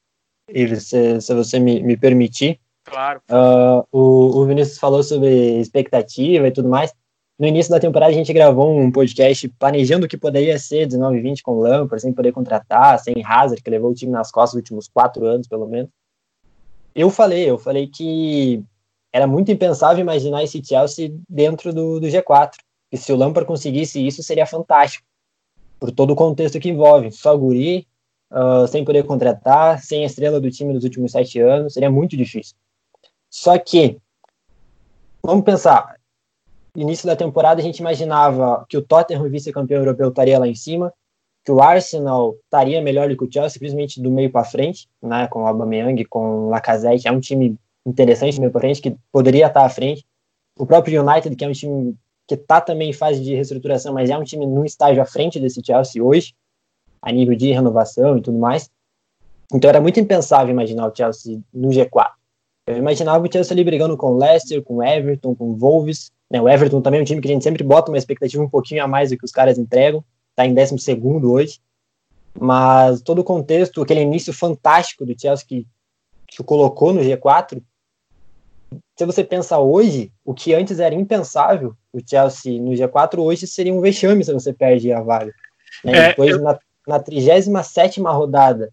[0.50, 2.60] Ives, se, se você me, me permitir.
[2.84, 3.22] Claro.
[3.30, 6.92] Uh, o, o Vinícius falou sobre expectativa e tudo mais.
[7.38, 11.22] No início da temporada a gente gravou um podcast planejando o que poderia ser 19
[11.22, 14.56] 20 com o Lampard, sem poder contratar, sem Hazard, que levou o time nas costas
[14.56, 15.90] nos últimos quatro anos, pelo menos.
[16.96, 18.64] Eu falei, eu falei que
[19.14, 22.54] era muito impensável imaginar esse Chelsea dentro do, do G4.
[22.92, 25.06] E se o Lampard conseguisse isso, seria fantástico.
[25.80, 27.12] Por todo o contexto que envolve.
[27.12, 27.88] Só guri,
[28.32, 32.18] uh, sem poder contratar, sem a estrela do time nos últimos sete anos, seria muito
[32.18, 32.56] difícil.
[33.30, 33.98] Só que,
[35.22, 35.96] vamos pensar,
[36.76, 40.92] início da temporada a gente imaginava que o Tottenham, vice-campeão europeu, estaria lá em cima,
[41.46, 45.28] que o Arsenal estaria melhor do que o Chelsea, simplesmente do meio para frente, né,
[45.28, 49.48] com o Aubameyang, com o Lacazette, é um time interessante meio para frente, que poderia
[49.48, 50.06] estar à frente.
[50.58, 51.96] O próprio United, que é um time
[52.28, 55.40] que está também em fase de reestruturação, mas é um time num estágio à frente
[55.40, 56.34] desse Chelsea hoje,
[57.02, 58.70] a nível de renovação e tudo mais.
[59.54, 62.12] Então era muito impensável imaginar o Chelsea no G4.
[62.66, 66.12] Eu imaginava o Chelsea ali brigando com o Leicester, com o Everton, com o Wolves.
[66.32, 66.42] Né?
[66.42, 68.84] O Everton também é um time que a gente sempre bota uma expectativa um pouquinho
[68.84, 70.04] a mais do que os caras entregam.
[70.30, 70.76] Está em 12
[71.26, 71.60] hoje.
[72.40, 75.68] Mas todo o contexto, aquele início fantástico do Chelsea que,
[76.26, 77.62] que o colocou no G4,
[78.98, 83.74] se você pensa hoje, o que antes era impensável, o Chelsea no G4 hoje seria
[83.74, 85.34] um vexame se você perde a vaga.
[85.84, 85.98] Né?
[85.98, 86.42] É, Depois, eu...
[86.42, 88.72] na, na 37 rodada,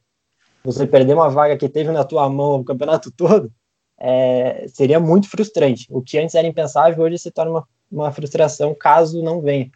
[0.63, 3.53] você perder uma vaga que teve na tua mão o campeonato todo,
[3.99, 5.87] é, seria muito frustrante.
[5.91, 9.71] O que antes era impensável, hoje se torna uma, uma frustração caso não venha.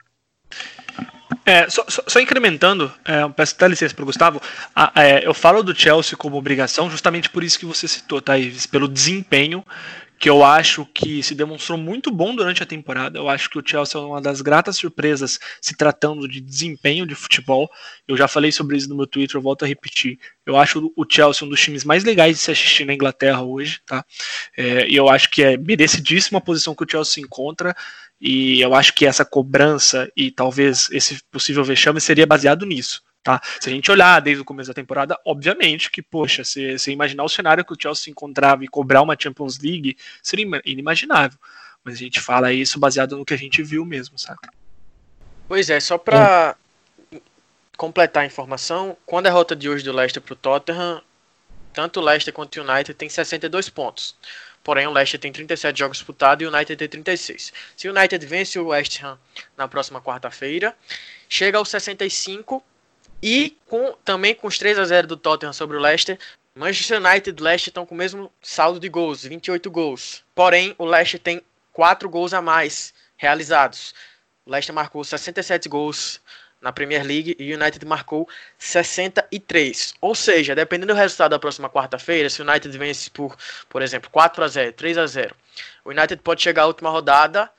[1.47, 4.41] É, só, só, só, incrementando, é, peço até licença para o Gustavo,
[4.75, 8.67] a, é, eu falo do Chelsea como obrigação justamente por isso que você citou, Thaís,
[8.67, 9.63] pelo desempenho
[10.19, 13.19] que eu acho que se demonstrou muito bom durante a temporada.
[13.19, 17.15] Eu acho que o Chelsea é uma das gratas surpresas se tratando de desempenho de
[17.15, 17.69] futebol.
[18.07, 20.19] Eu já falei sobre isso no meu Twitter, eu volto a repetir.
[20.47, 23.81] Eu acho o Chelsea um dos times mais legais de se assistir na Inglaterra hoje,
[23.85, 24.05] tá?
[24.57, 27.75] É, e eu acho que é merecidíssima a posição que o Chelsea se encontra.
[28.21, 33.03] E eu acho que essa cobrança e talvez esse possível vexame seria baseado nisso.
[33.25, 33.41] Tá?
[33.59, 37.25] Se a gente olhar desde o começo da temporada, obviamente que, poxa, se, se imaginar
[37.25, 41.39] o cenário que o Chelsea se encontrava e cobrar uma Champions League, seria inimaginável.
[41.83, 44.53] Mas a gente fala isso baseado no que a gente viu mesmo, saca?
[45.49, 46.55] Pois é, só para
[47.79, 51.03] completar a informação, com a derrota de hoje do Leicester para o Tottenham,
[51.73, 54.15] tanto o Leicester quanto o United tem 62 pontos.
[54.63, 57.55] Porém, o Leicester tem 37 jogos disputados e o United tem 36.
[57.75, 59.19] Se o United vence o West Ham
[59.57, 60.77] na próxima quarta-feira,
[61.27, 62.63] chega aos 65
[63.25, 66.19] e com, também com os 3 a 0 do Tottenham sobre o Leicester,
[66.55, 70.23] Manchester United e Leicester estão com o mesmo saldo de gols, 28 gols.
[70.35, 71.41] Porém, o Leicester tem
[71.73, 73.95] 4 gols a mais realizados.
[74.45, 76.21] O Leicester marcou 67 gols
[76.61, 79.95] na Premier League e o United marcou 63.
[80.03, 83.35] Ou seja, dependendo do resultado da próxima quarta-feira, se o United vence por,
[83.71, 85.35] por exemplo, 4 a 0, 3 a 0,
[85.83, 87.51] o United pode chegar à última rodada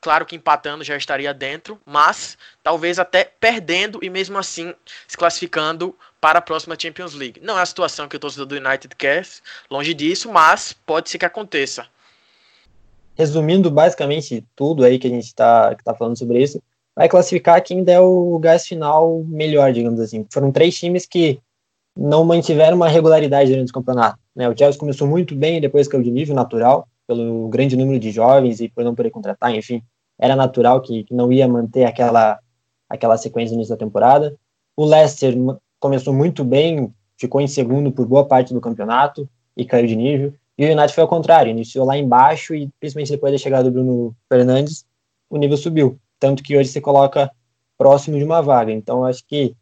[0.00, 4.74] Claro que empatando já estaria dentro, mas talvez até perdendo e mesmo assim
[5.06, 7.40] se classificando para a próxima Champions League.
[7.42, 9.26] Não é a situação que o torcedor do United quer,
[9.70, 11.86] longe disso, mas pode ser que aconteça.
[13.14, 16.62] Resumindo basicamente tudo aí que a gente está tá falando sobre isso,
[16.96, 20.26] vai classificar quem der o gás final melhor, digamos assim.
[20.32, 21.38] Foram três times que
[21.96, 24.18] não mantiveram uma regularidade durante o campeonato.
[24.34, 24.48] Né?
[24.48, 28.60] O Chelsea começou muito bem, depois caiu de nível natural, pelo grande número de jovens
[28.60, 29.82] e por não poder contratar, enfim,
[30.16, 32.38] era natural que, que não ia manter aquela,
[32.88, 34.36] aquela sequência no início da temporada.
[34.76, 35.34] O Leicester
[35.80, 40.32] começou muito bem, ficou em segundo por boa parte do campeonato e caiu de nível.
[40.56, 43.72] E o United foi ao contrário, iniciou lá embaixo e principalmente depois da chegada do
[43.72, 44.86] Bruno Fernandes,
[45.28, 45.98] o nível subiu.
[46.16, 47.28] Tanto que hoje se coloca
[47.76, 48.70] próximo de uma vaga.
[48.70, 49.56] Então acho que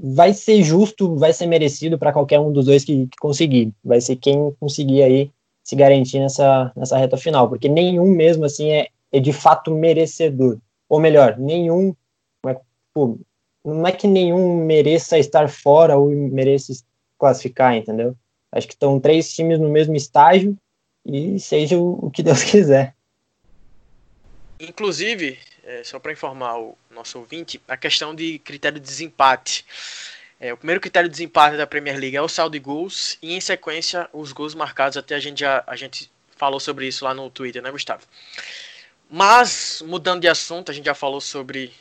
[0.00, 3.72] vai ser justo, vai ser merecido para qualquer um dos dois que, que, conseguir.
[3.82, 5.32] Vai ser quem conseguir aí
[5.64, 10.58] se garantir nessa, nessa reta final, porque nenhum mesmo assim é, é de fato merecedor.
[10.88, 11.96] Ou melhor, nenhum.
[12.46, 12.60] É,
[12.92, 13.18] pô,
[13.64, 16.72] não é que nenhum mereça estar fora ou mereça
[17.18, 18.14] classificar, entendeu?
[18.52, 20.56] Acho que estão três times no mesmo estágio
[21.04, 22.94] e seja o, o que Deus quiser.
[24.60, 29.64] Inclusive, é, só para informar o nosso ouvinte, a questão de critério de desempate.
[30.40, 33.34] É, o primeiro critério de desempate da Premier League é o saldo de gols e
[33.34, 34.96] em sequência os gols marcados.
[34.96, 38.02] Até a gente já a gente falou sobre isso lá no Twitter, né, Gustavo?
[39.08, 41.72] Mas mudando de assunto, a gente já falou sobre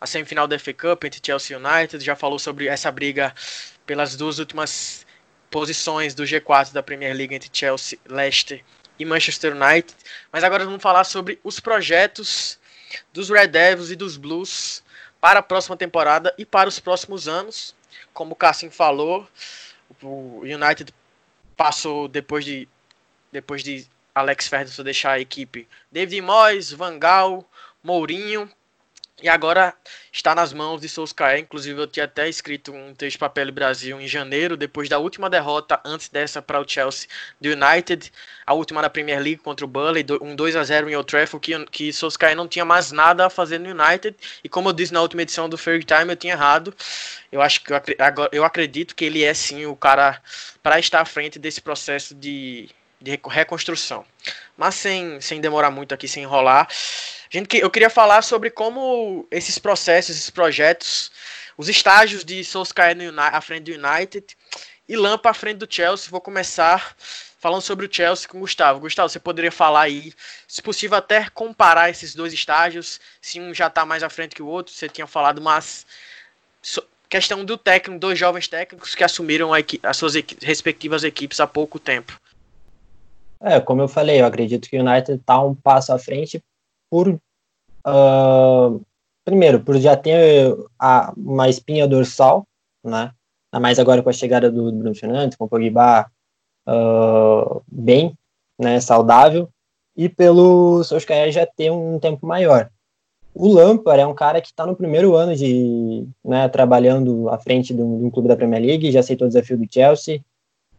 [0.00, 3.32] a semifinal da FA Cup entre Chelsea e United, já falou sobre essa briga
[3.86, 5.06] pelas duas últimas
[5.50, 8.64] posições do G4 da Premier League entre Chelsea, Leicester
[8.98, 9.94] e Manchester United.
[10.32, 12.58] Mas agora vamos falar sobre os projetos
[13.12, 14.82] dos Red Devils e dos Blues
[15.20, 17.74] para a próxima temporada e para os próximos anos
[18.12, 19.26] como o Cassim falou,
[20.02, 20.92] o United
[21.56, 22.68] passou depois de
[23.30, 27.48] depois de Alex Ferguson deixar a equipe, David Moyes, Van Gaal,
[27.82, 28.50] Mourinho
[29.22, 29.72] e agora
[30.12, 31.38] está nas mãos de Solskjaer.
[31.38, 35.30] Inclusive, eu tinha até escrito um texto para Pele Brasil em janeiro, depois da última
[35.30, 37.08] derrota antes dessa para o Chelsea
[37.40, 38.12] do United,
[38.44, 41.40] a última na Premier League contra o Burnley, um 2 a 0 em Old Trafford,
[41.40, 44.16] que, que Solskjaer não tinha mais nada a fazer no United.
[44.42, 46.74] E como eu disse na última edição do Fair Time, eu tinha errado.
[47.30, 47.80] Eu acho que eu,
[48.32, 50.20] eu acredito que ele é sim o cara
[50.62, 52.68] para estar à frente desse processo de,
[53.00, 54.04] de reconstrução.
[54.56, 56.68] Mas sem, sem demorar muito aqui, sem enrolar.
[57.32, 61.10] Gente, eu queria falar sobre como esses processos, esses projetos,
[61.56, 64.36] os estágios de Solskjaer no United, à frente do United
[64.86, 66.10] e Lampa à frente do Chelsea.
[66.10, 66.94] Vou começar
[67.38, 68.80] falando sobre o Chelsea com o Gustavo.
[68.80, 70.12] Gustavo, você poderia falar aí,
[70.46, 74.42] se possível até comparar esses dois estágios, se um já está mais à frente que
[74.42, 75.86] o outro, você tinha falado, mas
[77.08, 81.78] questão do técnico, dois jovens técnicos que assumiram as suas equi respectivas equipes há pouco
[81.78, 82.20] tempo.
[83.40, 86.42] É, como eu falei, eu acredito que o United está um passo à frente
[86.92, 88.84] por uh,
[89.24, 92.46] primeiro por já ter a, uma espinha dorsal,
[92.84, 93.10] né?
[93.58, 96.06] mais agora com a chegada do, do Bruno Fernandes, com o Pogba
[96.68, 98.14] uh, bem,
[98.58, 99.48] né, saudável,
[99.96, 102.70] e pelo Solskjaer já ter um tempo maior.
[103.34, 107.72] O Lampard é um cara que está no primeiro ano de né, trabalhando à frente
[107.72, 110.22] de um, de um, clube da Premier League, já aceitou o desafio do Chelsea,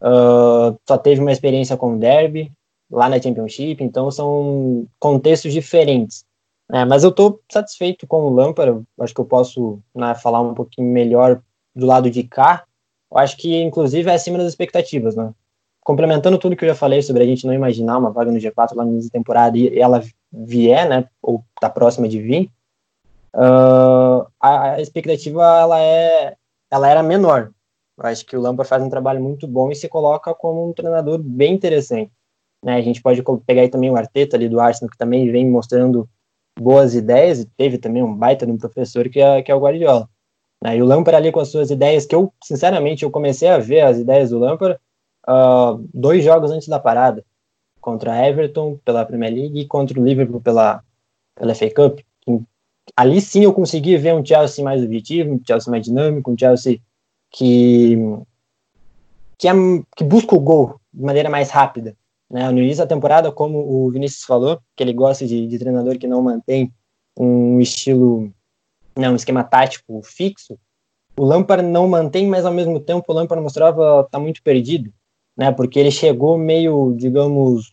[0.00, 2.52] uh, só teve uma experiência com o Derby,
[2.94, 6.24] lá na Championship, então são contextos diferentes.
[6.72, 10.54] É, mas eu estou satisfeito com o Lampard, acho que eu posso né, falar um
[10.54, 11.42] pouquinho melhor
[11.74, 12.64] do lado de cá.
[13.10, 15.32] Eu acho que, inclusive, é acima das expectativas, né?
[15.84, 18.74] complementando tudo que eu já falei sobre a gente não imaginar uma vaga no G4
[18.74, 20.02] lá no início da temporada e ela
[20.32, 22.50] vier, né, ou tá próxima de vir,
[23.36, 26.34] uh, a, a, expectativa ela é,
[26.70, 27.52] ela era menor.
[27.98, 30.72] Eu acho que o Lampard faz um trabalho muito bom e se coloca como um
[30.72, 32.10] treinador bem interessante.
[32.64, 32.76] Né?
[32.76, 36.08] A gente pode pegar aí também o Arteta ali do Arsenal, que também vem mostrando
[36.58, 39.60] boas ideias e teve também um baita de um professor que é, que é o
[39.60, 40.08] Guardiola.
[40.62, 40.78] Né?
[40.78, 43.82] E o Lampard ali com as suas ideias, que eu, sinceramente, eu comecei a ver
[43.82, 44.80] as ideias do Lampard
[45.28, 47.22] uh, dois jogos antes da parada,
[47.82, 50.82] contra Everton pela Premier League e contra o Liverpool pela,
[51.34, 52.00] pela FA Cup.
[52.96, 56.80] Ali sim eu consegui ver um Chelsea mais objetivo, um Chelsea mais dinâmico, um Chelsea
[57.30, 57.96] que,
[59.38, 59.52] que, é,
[59.96, 61.94] que busca o gol de maneira mais rápida.
[62.30, 62.50] Né?
[62.50, 66.06] No início da temporada, como o Vinícius falou, que ele gosta de, de treinador que
[66.06, 66.72] não mantém
[67.16, 68.32] um estilo
[68.96, 70.58] né, um esquema tático fixo,
[71.16, 74.92] o Lampard não mantém, mas ao mesmo tempo o Lampard mostrava estar tá muito perdido,
[75.36, 77.72] né, porque ele chegou meio, digamos,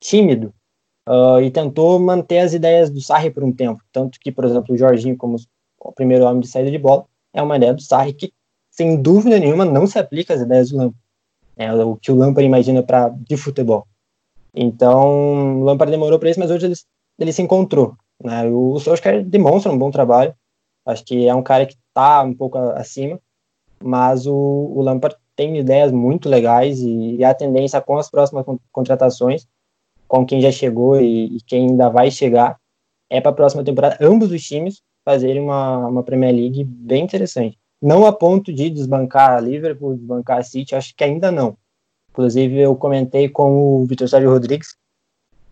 [0.00, 0.52] tímido
[1.08, 3.82] uh, e tentou manter as ideias do Sarri por um tempo.
[3.92, 5.36] Tanto que, por exemplo, o Jorginho, como
[5.78, 8.32] o primeiro homem de saída de bola, é uma ideia do Sarri que,
[8.70, 11.07] sem dúvida nenhuma, não se aplica às ideias do Lampard.
[11.58, 13.86] É o que o Lampard imagina para de futebol.
[14.54, 16.74] Então, o Lampard demorou para isso, mas hoje ele,
[17.18, 17.96] ele se encontrou.
[18.22, 18.48] Né?
[18.48, 20.34] O Solskjaer demonstra um bom trabalho.
[20.86, 23.20] Acho que é um cara que está um pouco acima,
[23.82, 28.44] mas o, o Lampard tem ideias muito legais e, e, a tendência com as próximas
[28.72, 29.46] contratações,
[30.06, 32.58] com quem já chegou e, e quem ainda vai chegar,
[33.10, 37.58] é para a próxima temporada ambos os times fazerem uma, uma Premier League bem interessante.
[37.80, 41.56] Não a ponto de desbancar a Liverpool, desbancar a City, acho que ainda não.
[42.10, 44.76] Inclusive, eu comentei com o Vitor Sérgio Rodrigues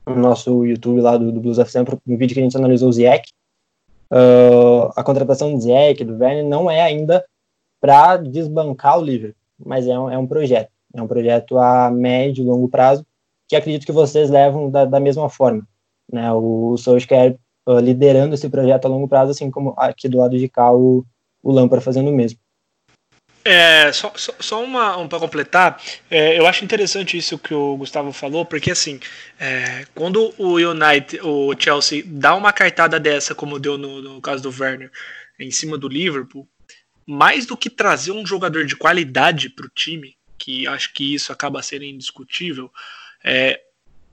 [0.07, 2.89] no nosso YouTube lá do, do Blues of Sempre, no vídeo que a gente analisou
[2.89, 3.31] o Ziyech.
[4.11, 7.25] Uh, a contratação do Ziyech, do Werner, não é ainda
[7.81, 10.71] para desbancar o Liverpool, mas é um, é um projeto.
[10.95, 13.05] É um projeto a médio e longo prazo
[13.49, 15.67] que acredito que vocês levam da, da mesma forma.
[16.11, 16.33] Né?
[16.33, 17.37] O Solskjaer
[17.69, 21.05] uh, liderando esse projeto a longo prazo, assim como aqui do lado de cá o,
[21.47, 22.39] o Lampard fazendo o mesmo.
[23.45, 25.81] É, só, só, só uma um, para completar,
[26.11, 28.99] é, eu acho interessante isso que o Gustavo falou, porque assim,
[29.39, 34.43] é, quando o United, o Chelsea dá uma cartada dessa, como deu no, no caso
[34.43, 34.91] do Werner,
[35.39, 36.49] em cima do Liverpool,
[37.07, 41.33] mais do que trazer um jogador de qualidade para o time, que acho que isso
[41.33, 42.69] acaba sendo indiscutível,
[43.23, 43.61] é,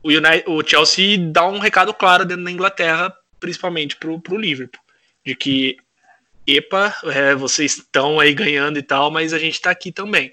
[0.03, 4.79] o, United, o Chelsea dá um recado claro dentro da Inglaterra, principalmente para o Liverpool,
[5.25, 5.77] de que
[6.45, 10.31] epa, é, vocês estão aí ganhando e tal, mas a gente está aqui também.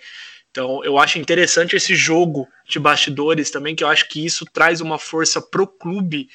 [0.50, 4.80] Então, eu acho interessante esse jogo de bastidores também, que eu acho que isso traz
[4.80, 6.28] uma força pro clube,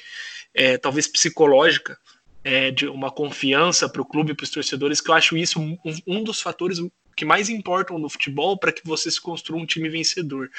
[0.54, 1.98] é, talvez psicológica,
[2.42, 6.24] é, de uma confiança pro clube, para os torcedores, que eu acho isso um, um
[6.24, 6.80] dos fatores
[7.16, 10.50] que mais importam no futebol para que você se construa um time vencedor.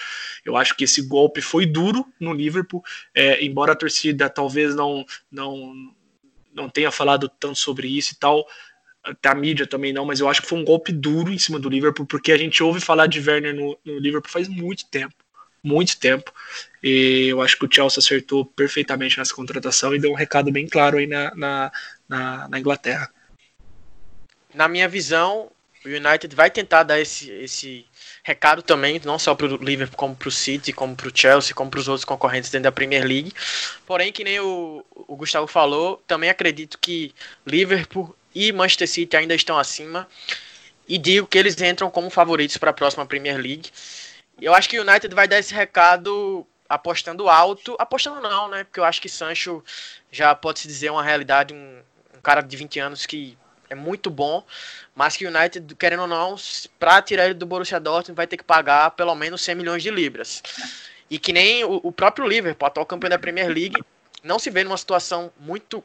[0.43, 5.05] Eu acho que esse golpe foi duro no Liverpool, é, embora a torcida talvez não,
[5.31, 5.73] não,
[6.53, 8.45] não tenha falado tanto sobre isso e tal,
[9.07, 11.59] até a mídia também não, mas eu acho que foi um golpe duro em cima
[11.59, 15.15] do Liverpool, porque a gente ouve falar de Werner no, no Liverpool faz muito tempo.
[15.63, 16.31] Muito tempo.
[16.83, 20.67] E eu acho que o Chelsea acertou perfeitamente nessa contratação e deu um recado bem
[20.67, 21.71] claro aí na, na,
[22.07, 23.09] na, na Inglaterra.
[24.53, 25.51] Na minha visão,
[25.85, 27.85] o United vai tentar dar esse, esse
[28.23, 31.55] recado também, não só para o Liverpool, como para o City, como para o Chelsea,
[31.55, 33.33] como para os outros concorrentes dentro da Premier League.
[33.85, 37.13] Porém, que nem o, o Gustavo falou, também acredito que
[37.45, 40.07] Liverpool e Manchester City ainda estão acima.
[40.87, 43.71] E digo que eles entram como favoritos para a próxima Premier League.
[44.39, 47.75] Eu acho que o United vai dar esse recado apostando alto.
[47.79, 48.63] Apostando não, né?
[48.63, 49.63] Porque eu acho que Sancho
[50.11, 51.79] já pode se dizer uma realidade, um,
[52.15, 53.35] um cara de 20 anos que
[53.69, 54.45] é muito bom,
[54.95, 56.35] mas que o United, querendo ou não,
[56.79, 59.89] para tirar ele do Borussia Dortmund, vai ter que pagar pelo menos 100 milhões de
[59.89, 60.43] libras.
[61.09, 63.83] E que nem o, o próprio Liverpool, atual campeão da Premier League,
[64.23, 65.83] não se vê numa situação muito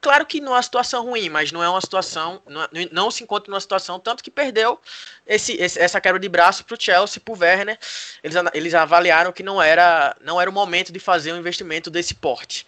[0.00, 2.42] Claro que não é uma situação ruim, mas não é uma situação.
[2.46, 4.80] Não, é, não se encontra numa situação tanto que perdeu
[5.26, 7.78] esse, esse essa quebra de braço para o Chelsea, para o Werner.
[8.22, 12.14] Eles, eles avaliaram que não era, não era o momento de fazer um investimento desse
[12.14, 12.66] porte.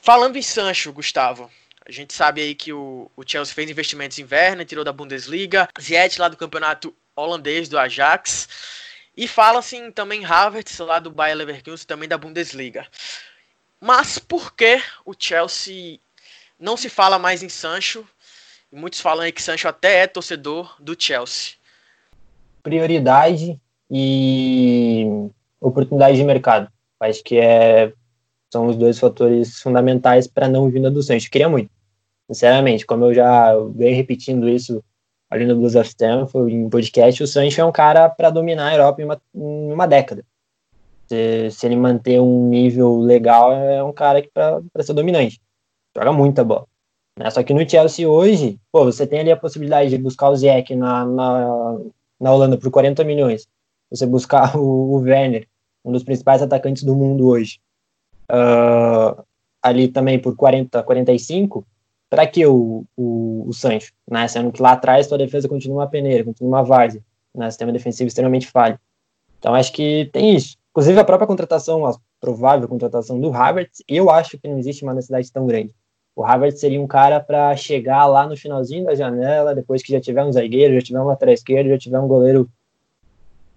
[0.00, 1.50] Falando em Sancho, Gustavo,
[1.84, 5.68] a gente sabe aí que o, o Chelsea fez investimentos em Werner, tirou da Bundesliga,
[5.80, 8.48] Ziyech lá do campeonato holandês do Ajax.
[9.16, 12.86] E fala-se também Havertz lá do Bayer Leverkusen, também da Bundesliga.
[13.80, 16.00] Mas por que o Chelsea
[16.58, 18.04] não se fala mais em Sancho?
[18.70, 21.54] Muitos falam aí que Sancho até é torcedor do Chelsea.
[22.62, 23.58] Prioridade
[23.90, 25.06] e
[25.60, 26.70] oportunidade de mercado.
[27.00, 27.92] Acho que é,
[28.52, 31.30] são os dois fatores fundamentais para não vinda do Sancho.
[31.30, 31.70] Queria muito,
[32.26, 34.82] sinceramente, como eu já venho repetindo isso
[35.30, 38.74] ali no Blues of Stanford, em podcast, o Sancho é um cara para dominar a
[38.74, 40.24] Europa em uma, em uma década.
[41.08, 45.40] Se, se, ele manter um nível legal, é um cara para ser dominante.
[45.96, 46.66] Joga muita bola.
[47.18, 47.30] Né?
[47.30, 50.74] Só que no Chelsea hoje, pô, você tem ali a possibilidade de buscar o Ziyech
[50.76, 51.78] na, na,
[52.20, 53.48] na Holanda por 40 milhões.
[53.90, 55.48] Você buscar o, o Werner,
[55.84, 57.58] um dos principais atacantes do mundo hoje,
[58.30, 59.24] uh,
[59.62, 61.66] ali também por 40, 45,
[62.08, 63.92] para que o, o, o Sancho?
[64.08, 64.28] Né?
[64.28, 67.02] Sendo que lá atrás sua defesa continua uma peneira, continua uma várzea,
[67.34, 67.50] né?
[67.50, 68.78] sistema defensivo extremamente falho.
[69.38, 70.56] Então acho que tem isso.
[70.78, 74.94] Inclusive a própria contratação, a provável contratação do Havertz, eu acho que não existe uma
[74.94, 75.74] necessidade tão grande.
[76.14, 80.00] O Havertz seria um cara para chegar lá no finalzinho da janela, depois que já
[80.00, 82.48] tiver um zagueiro, já tiver um lateral esquerdo, já tiver um goleiro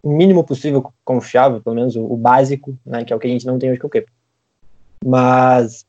[0.03, 3.45] mínimo possível confiável, pelo menos o, o, básico, né, que é o que a gente
[3.45, 4.11] não tem hoje com o Kepa.
[5.05, 5.85] Mas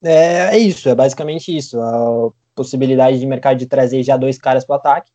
[0.00, 1.80] é, é, isso, é basicamente isso.
[1.80, 5.10] A possibilidade de mercado de trazer já dois caras para o ataque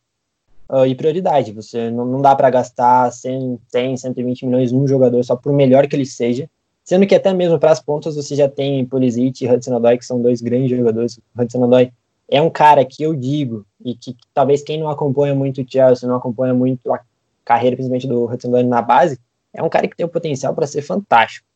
[0.69, 1.51] uh, e prioridade.
[1.51, 5.87] Você não, não dá para gastar 100, 100, 120 milhões num jogador só por melhor
[5.87, 6.49] que ele seja.
[6.83, 10.05] Sendo que até mesmo para as pontas você já tem Pulisic e Hudson Odoi, que
[10.05, 11.19] são dois grandes jogadores.
[11.37, 11.91] Hudson Odoi
[12.29, 15.65] é um cara que eu digo, e que, que talvez quem não acompanha muito o
[15.67, 16.99] Chelsea, não acompanha muito a
[17.43, 19.19] carreira, principalmente do Hudson Odoi na base,
[19.53, 21.47] é um cara que tem o potencial para ser fantástico.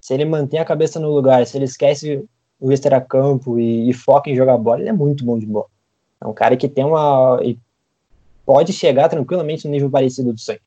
[0.00, 2.24] Se ele mantém a cabeça no lugar, se ele esquece
[2.58, 5.66] o extra-campo e, e, foca em jogar bola, ele é muito bom de bola.
[6.20, 7.40] É um cara que tem uma.
[8.44, 10.60] Pode chegar tranquilamente no nível parecido do Sancho.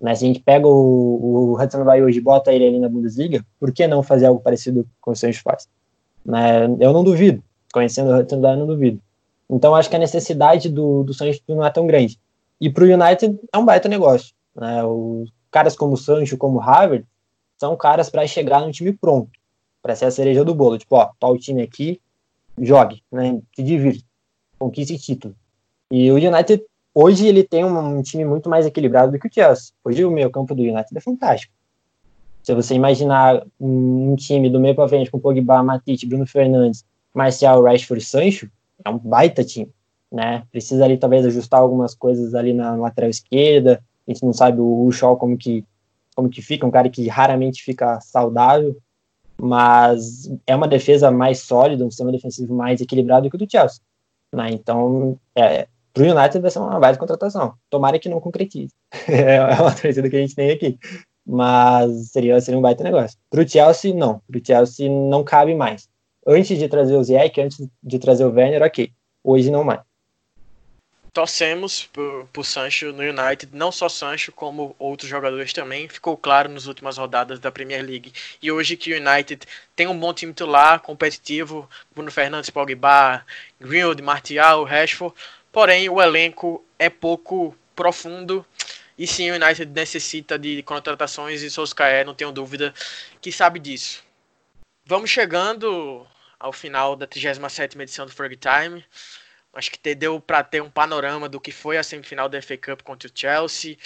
[0.00, 0.14] Né?
[0.14, 3.44] Se a gente pega o, o Hudson vai hoje e bota ele ali na Bundesliga,
[3.58, 5.68] por que não fazer algo parecido com o Sancho faz?
[6.24, 6.64] Né?
[6.80, 7.42] Eu não duvido.
[7.72, 9.00] Conhecendo o Hudson não duvido.
[9.48, 12.18] Então acho que a necessidade do, do Sancho não é tão grande.
[12.60, 14.34] E para o United é um baita negócio.
[14.54, 14.82] Né?
[14.84, 17.06] Os caras como o Sancho, como o Harvard,
[17.58, 19.30] são caras para chegar no time pronto
[19.82, 20.78] para ser a cereja do bolo.
[20.78, 22.00] Tipo, ó, tá o time aqui,
[22.58, 23.40] jogue, né?
[23.54, 24.04] Se divirta,
[24.58, 25.34] conquiste título.
[25.90, 26.64] E o United,
[26.94, 29.72] hoje, ele tem um, um, time muito mais equilibrado do que o Chelsea.
[29.84, 31.52] Hoje, o meio campo do United é fantástico.
[32.42, 36.84] Se você imaginar um, um time do meio para frente com Pogba, Matite, Bruno Fernandes,
[37.14, 38.50] Marcial, Rashford e Sancho,
[38.84, 39.70] é um baita time,
[40.10, 40.44] né?
[40.50, 43.82] Precisa ali, talvez, ajustar algumas coisas ali na lateral esquerda.
[44.06, 45.64] A gente não sabe o, o Shaw como que,
[46.16, 48.76] como que fica, um cara que raramente fica saudável
[49.44, 53.80] mas é uma defesa mais sólida, um sistema defensivo mais equilibrado que o do Chelsea.
[54.32, 54.50] Né?
[54.52, 57.54] Então, é, para o United vai ser uma baita contratação.
[57.68, 58.72] Tomara que não concretize.
[59.08, 60.78] é uma torcida que a gente tem aqui.
[61.24, 63.18] Mas seria, seria um baita negócio.
[63.30, 64.20] Para o Chelsea, não.
[64.26, 65.88] Para o Chelsea não cabe mais.
[66.26, 68.90] Antes de trazer o Ziyech, antes de trazer o Werner, ok.
[69.24, 69.80] Hoje não mais
[71.12, 75.88] torcemos por, por Sancho no United, não só Sancho, como outros jogadores também.
[75.88, 78.12] Ficou claro nas últimas rodadas da Premier League.
[78.40, 83.24] E hoje que o United tem um bom time titular, competitivo, Bruno Fernandes, Pogba,
[83.60, 85.14] Greenwood, Martial, Rashford.
[85.52, 88.44] Porém, o elenco é pouco profundo.
[88.96, 92.72] E sim, o United necessita de contratações e Solskjaer, não tenho dúvida,
[93.20, 94.02] que sabe disso.
[94.84, 96.06] Vamos chegando
[96.40, 98.84] ao final da 37ª edição do Ferg Time.
[99.52, 102.82] Acho que deu para ter um panorama do que foi a semifinal da FA Cup
[102.82, 103.76] contra o Chelsea,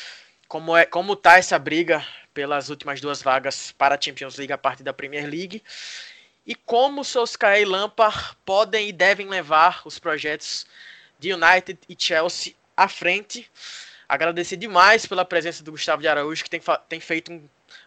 [0.46, 4.58] como é, como tá essa briga pelas últimas duas vagas para a Champions League a
[4.58, 5.62] partir da Premier League
[6.46, 10.64] e como Solskjaer e Lampard podem e devem levar os projetos
[11.18, 13.50] de United e Chelsea à frente.
[14.08, 17.42] Agradecer demais pela presença do Gustavo de Araújo, que tem, tem feito um,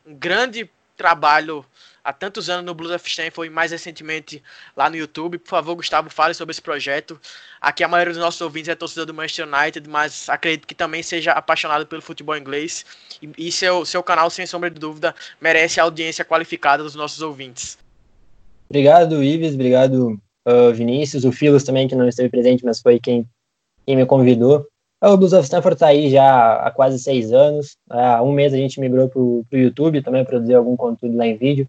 [0.06, 1.66] um grande trabalho
[2.04, 4.44] há tantos anos no Blues of Stanford e mais recentemente
[4.76, 5.38] lá no YouTube.
[5.38, 7.20] Por favor, Gustavo, fale sobre esse projeto.
[7.62, 11.02] Aqui a maioria dos nossos ouvintes é torcedor do Manchester United, mas acredito que também
[11.02, 12.86] seja apaixonado pelo futebol inglês.
[13.22, 17.22] E, e seu, seu canal, sem sombra de dúvida, merece a audiência qualificada dos nossos
[17.22, 17.78] ouvintes.
[18.70, 19.54] Obrigado, Ives.
[19.54, 20.20] Obrigado,
[20.50, 21.24] uh, Vinícius.
[21.24, 23.26] O Filos também, que não esteve presente, mas foi quem,
[23.86, 24.66] quem me convidou.
[25.02, 27.78] O Blues of Stanford está aí já há quase seis anos.
[27.90, 31.38] Há um mês a gente migrou para o YouTube também, produzir algum conteúdo lá em
[31.38, 31.68] vídeo.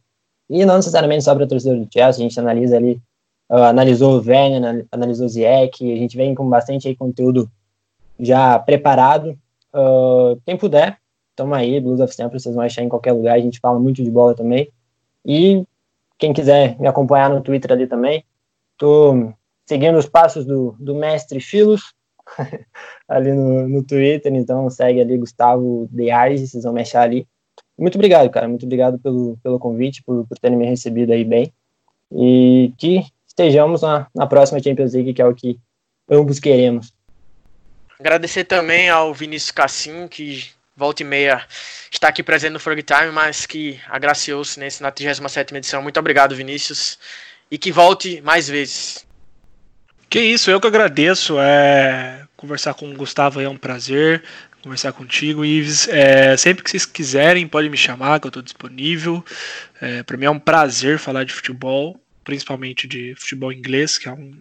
[0.49, 3.01] E não necessariamente só para torcedor do Chelsea, a gente analisa ali,
[3.49, 7.49] uh, analisou o Werner, analisou o Ziyech, a gente vem com bastante aí, conteúdo
[8.19, 9.39] já preparado.
[9.73, 10.99] Uh, quem puder,
[11.37, 14.03] toma aí, Blues of Stanford, vocês vão achar em qualquer lugar, a gente fala muito
[14.03, 14.69] de bola também.
[15.25, 15.65] E
[16.19, 18.25] quem quiser me acompanhar no Twitter ali também,
[18.81, 19.33] tô
[19.69, 21.93] seguindo os passos do, do mestre Filos,
[23.07, 27.29] ali no, no Twitter, então segue ali Gustavo De Arges, vocês vão me achar ali.
[27.79, 28.49] Muito obrigado, cara.
[28.49, 31.53] Muito obrigado pelo, pelo convite, por, por terem me recebido aí bem.
[32.13, 35.59] E que estejamos na, na próxima Champions League, que é o que
[36.11, 36.93] ambos queremos.
[37.99, 41.47] Agradecer também ao Vinícius Cassim, que volta e meia
[41.93, 45.83] está aqui presente no Frog Time, mas que agraciou-se nesse, na 37 edição.
[45.83, 46.99] Muito obrigado, Vinícius.
[47.51, 49.07] E que volte mais vezes.
[50.09, 51.37] Que isso, eu que agradeço.
[51.39, 54.25] É conversar com o Gustavo é um prazer.
[54.63, 55.89] Conversar contigo, Ives.
[55.89, 59.25] É, sempre que vocês quiserem, podem me chamar, que eu estou disponível.
[59.81, 64.13] É, Para mim é um prazer falar de futebol, principalmente de futebol inglês, que é,
[64.13, 64.33] um,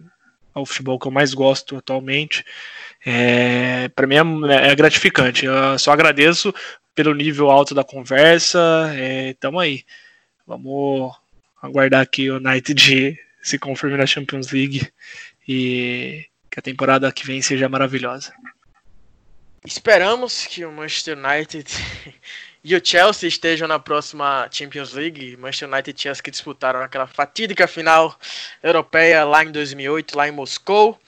[0.54, 2.44] é o futebol que eu mais gosto atualmente.
[3.04, 4.16] É, Para mim
[4.48, 5.44] é, é, gratificante.
[5.44, 6.54] Eu só agradeço
[6.94, 8.58] pelo nível alto da conversa.
[8.94, 9.84] É, tamo aí.
[10.46, 11.14] Vamos
[11.60, 14.90] aguardar que o United se confirme na Champions League
[15.46, 18.32] e que a temporada que vem seja maravilhosa.
[19.64, 21.66] Esperamos que o Manchester United
[22.64, 25.36] e o Chelsea estejam na próxima Champions League.
[25.36, 28.18] Manchester United e Chelsea que disputaram aquela fatídica final
[28.62, 30.98] europeia lá em 2008, lá em Moscou.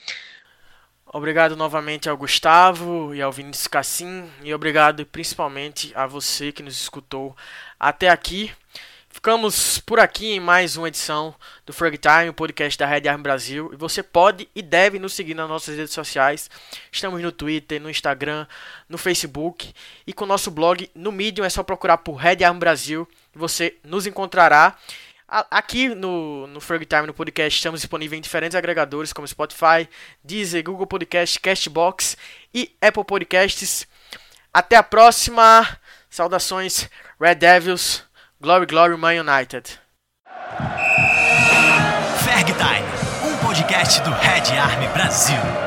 [1.06, 6.80] Obrigado novamente ao Gustavo e ao Vinícius Cassim e obrigado principalmente a você que nos
[6.80, 7.36] escutou
[7.78, 8.50] até aqui.
[9.12, 11.34] Ficamos por aqui em mais uma edição
[11.66, 13.70] do Frog Time, o podcast da Red Arm Brasil.
[13.70, 16.50] E você pode e deve nos seguir nas nossas redes sociais.
[16.90, 18.46] Estamos no Twitter, no Instagram,
[18.88, 19.72] no Facebook
[20.06, 21.44] e com o nosso blog no Medium.
[21.44, 24.76] É só procurar por Red Arm Brasil e você nos encontrará.
[25.28, 29.88] Aqui no, no Frog Time, no podcast, estamos disponíveis em diferentes agregadores como Spotify,
[30.24, 32.16] Deezer, Google Podcast, Castbox
[32.52, 33.86] e Apple Podcasts.
[34.52, 35.78] Até a próxima.
[36.08, 36.88] Saudações,
[37.20, 38.10] Red Devils.
[38.42, 39.78] Glory, Glory, Man United.
[42.24, 42.84] Ferg Time,
[43.22, 45.61] um podcast do Red Army Brasil.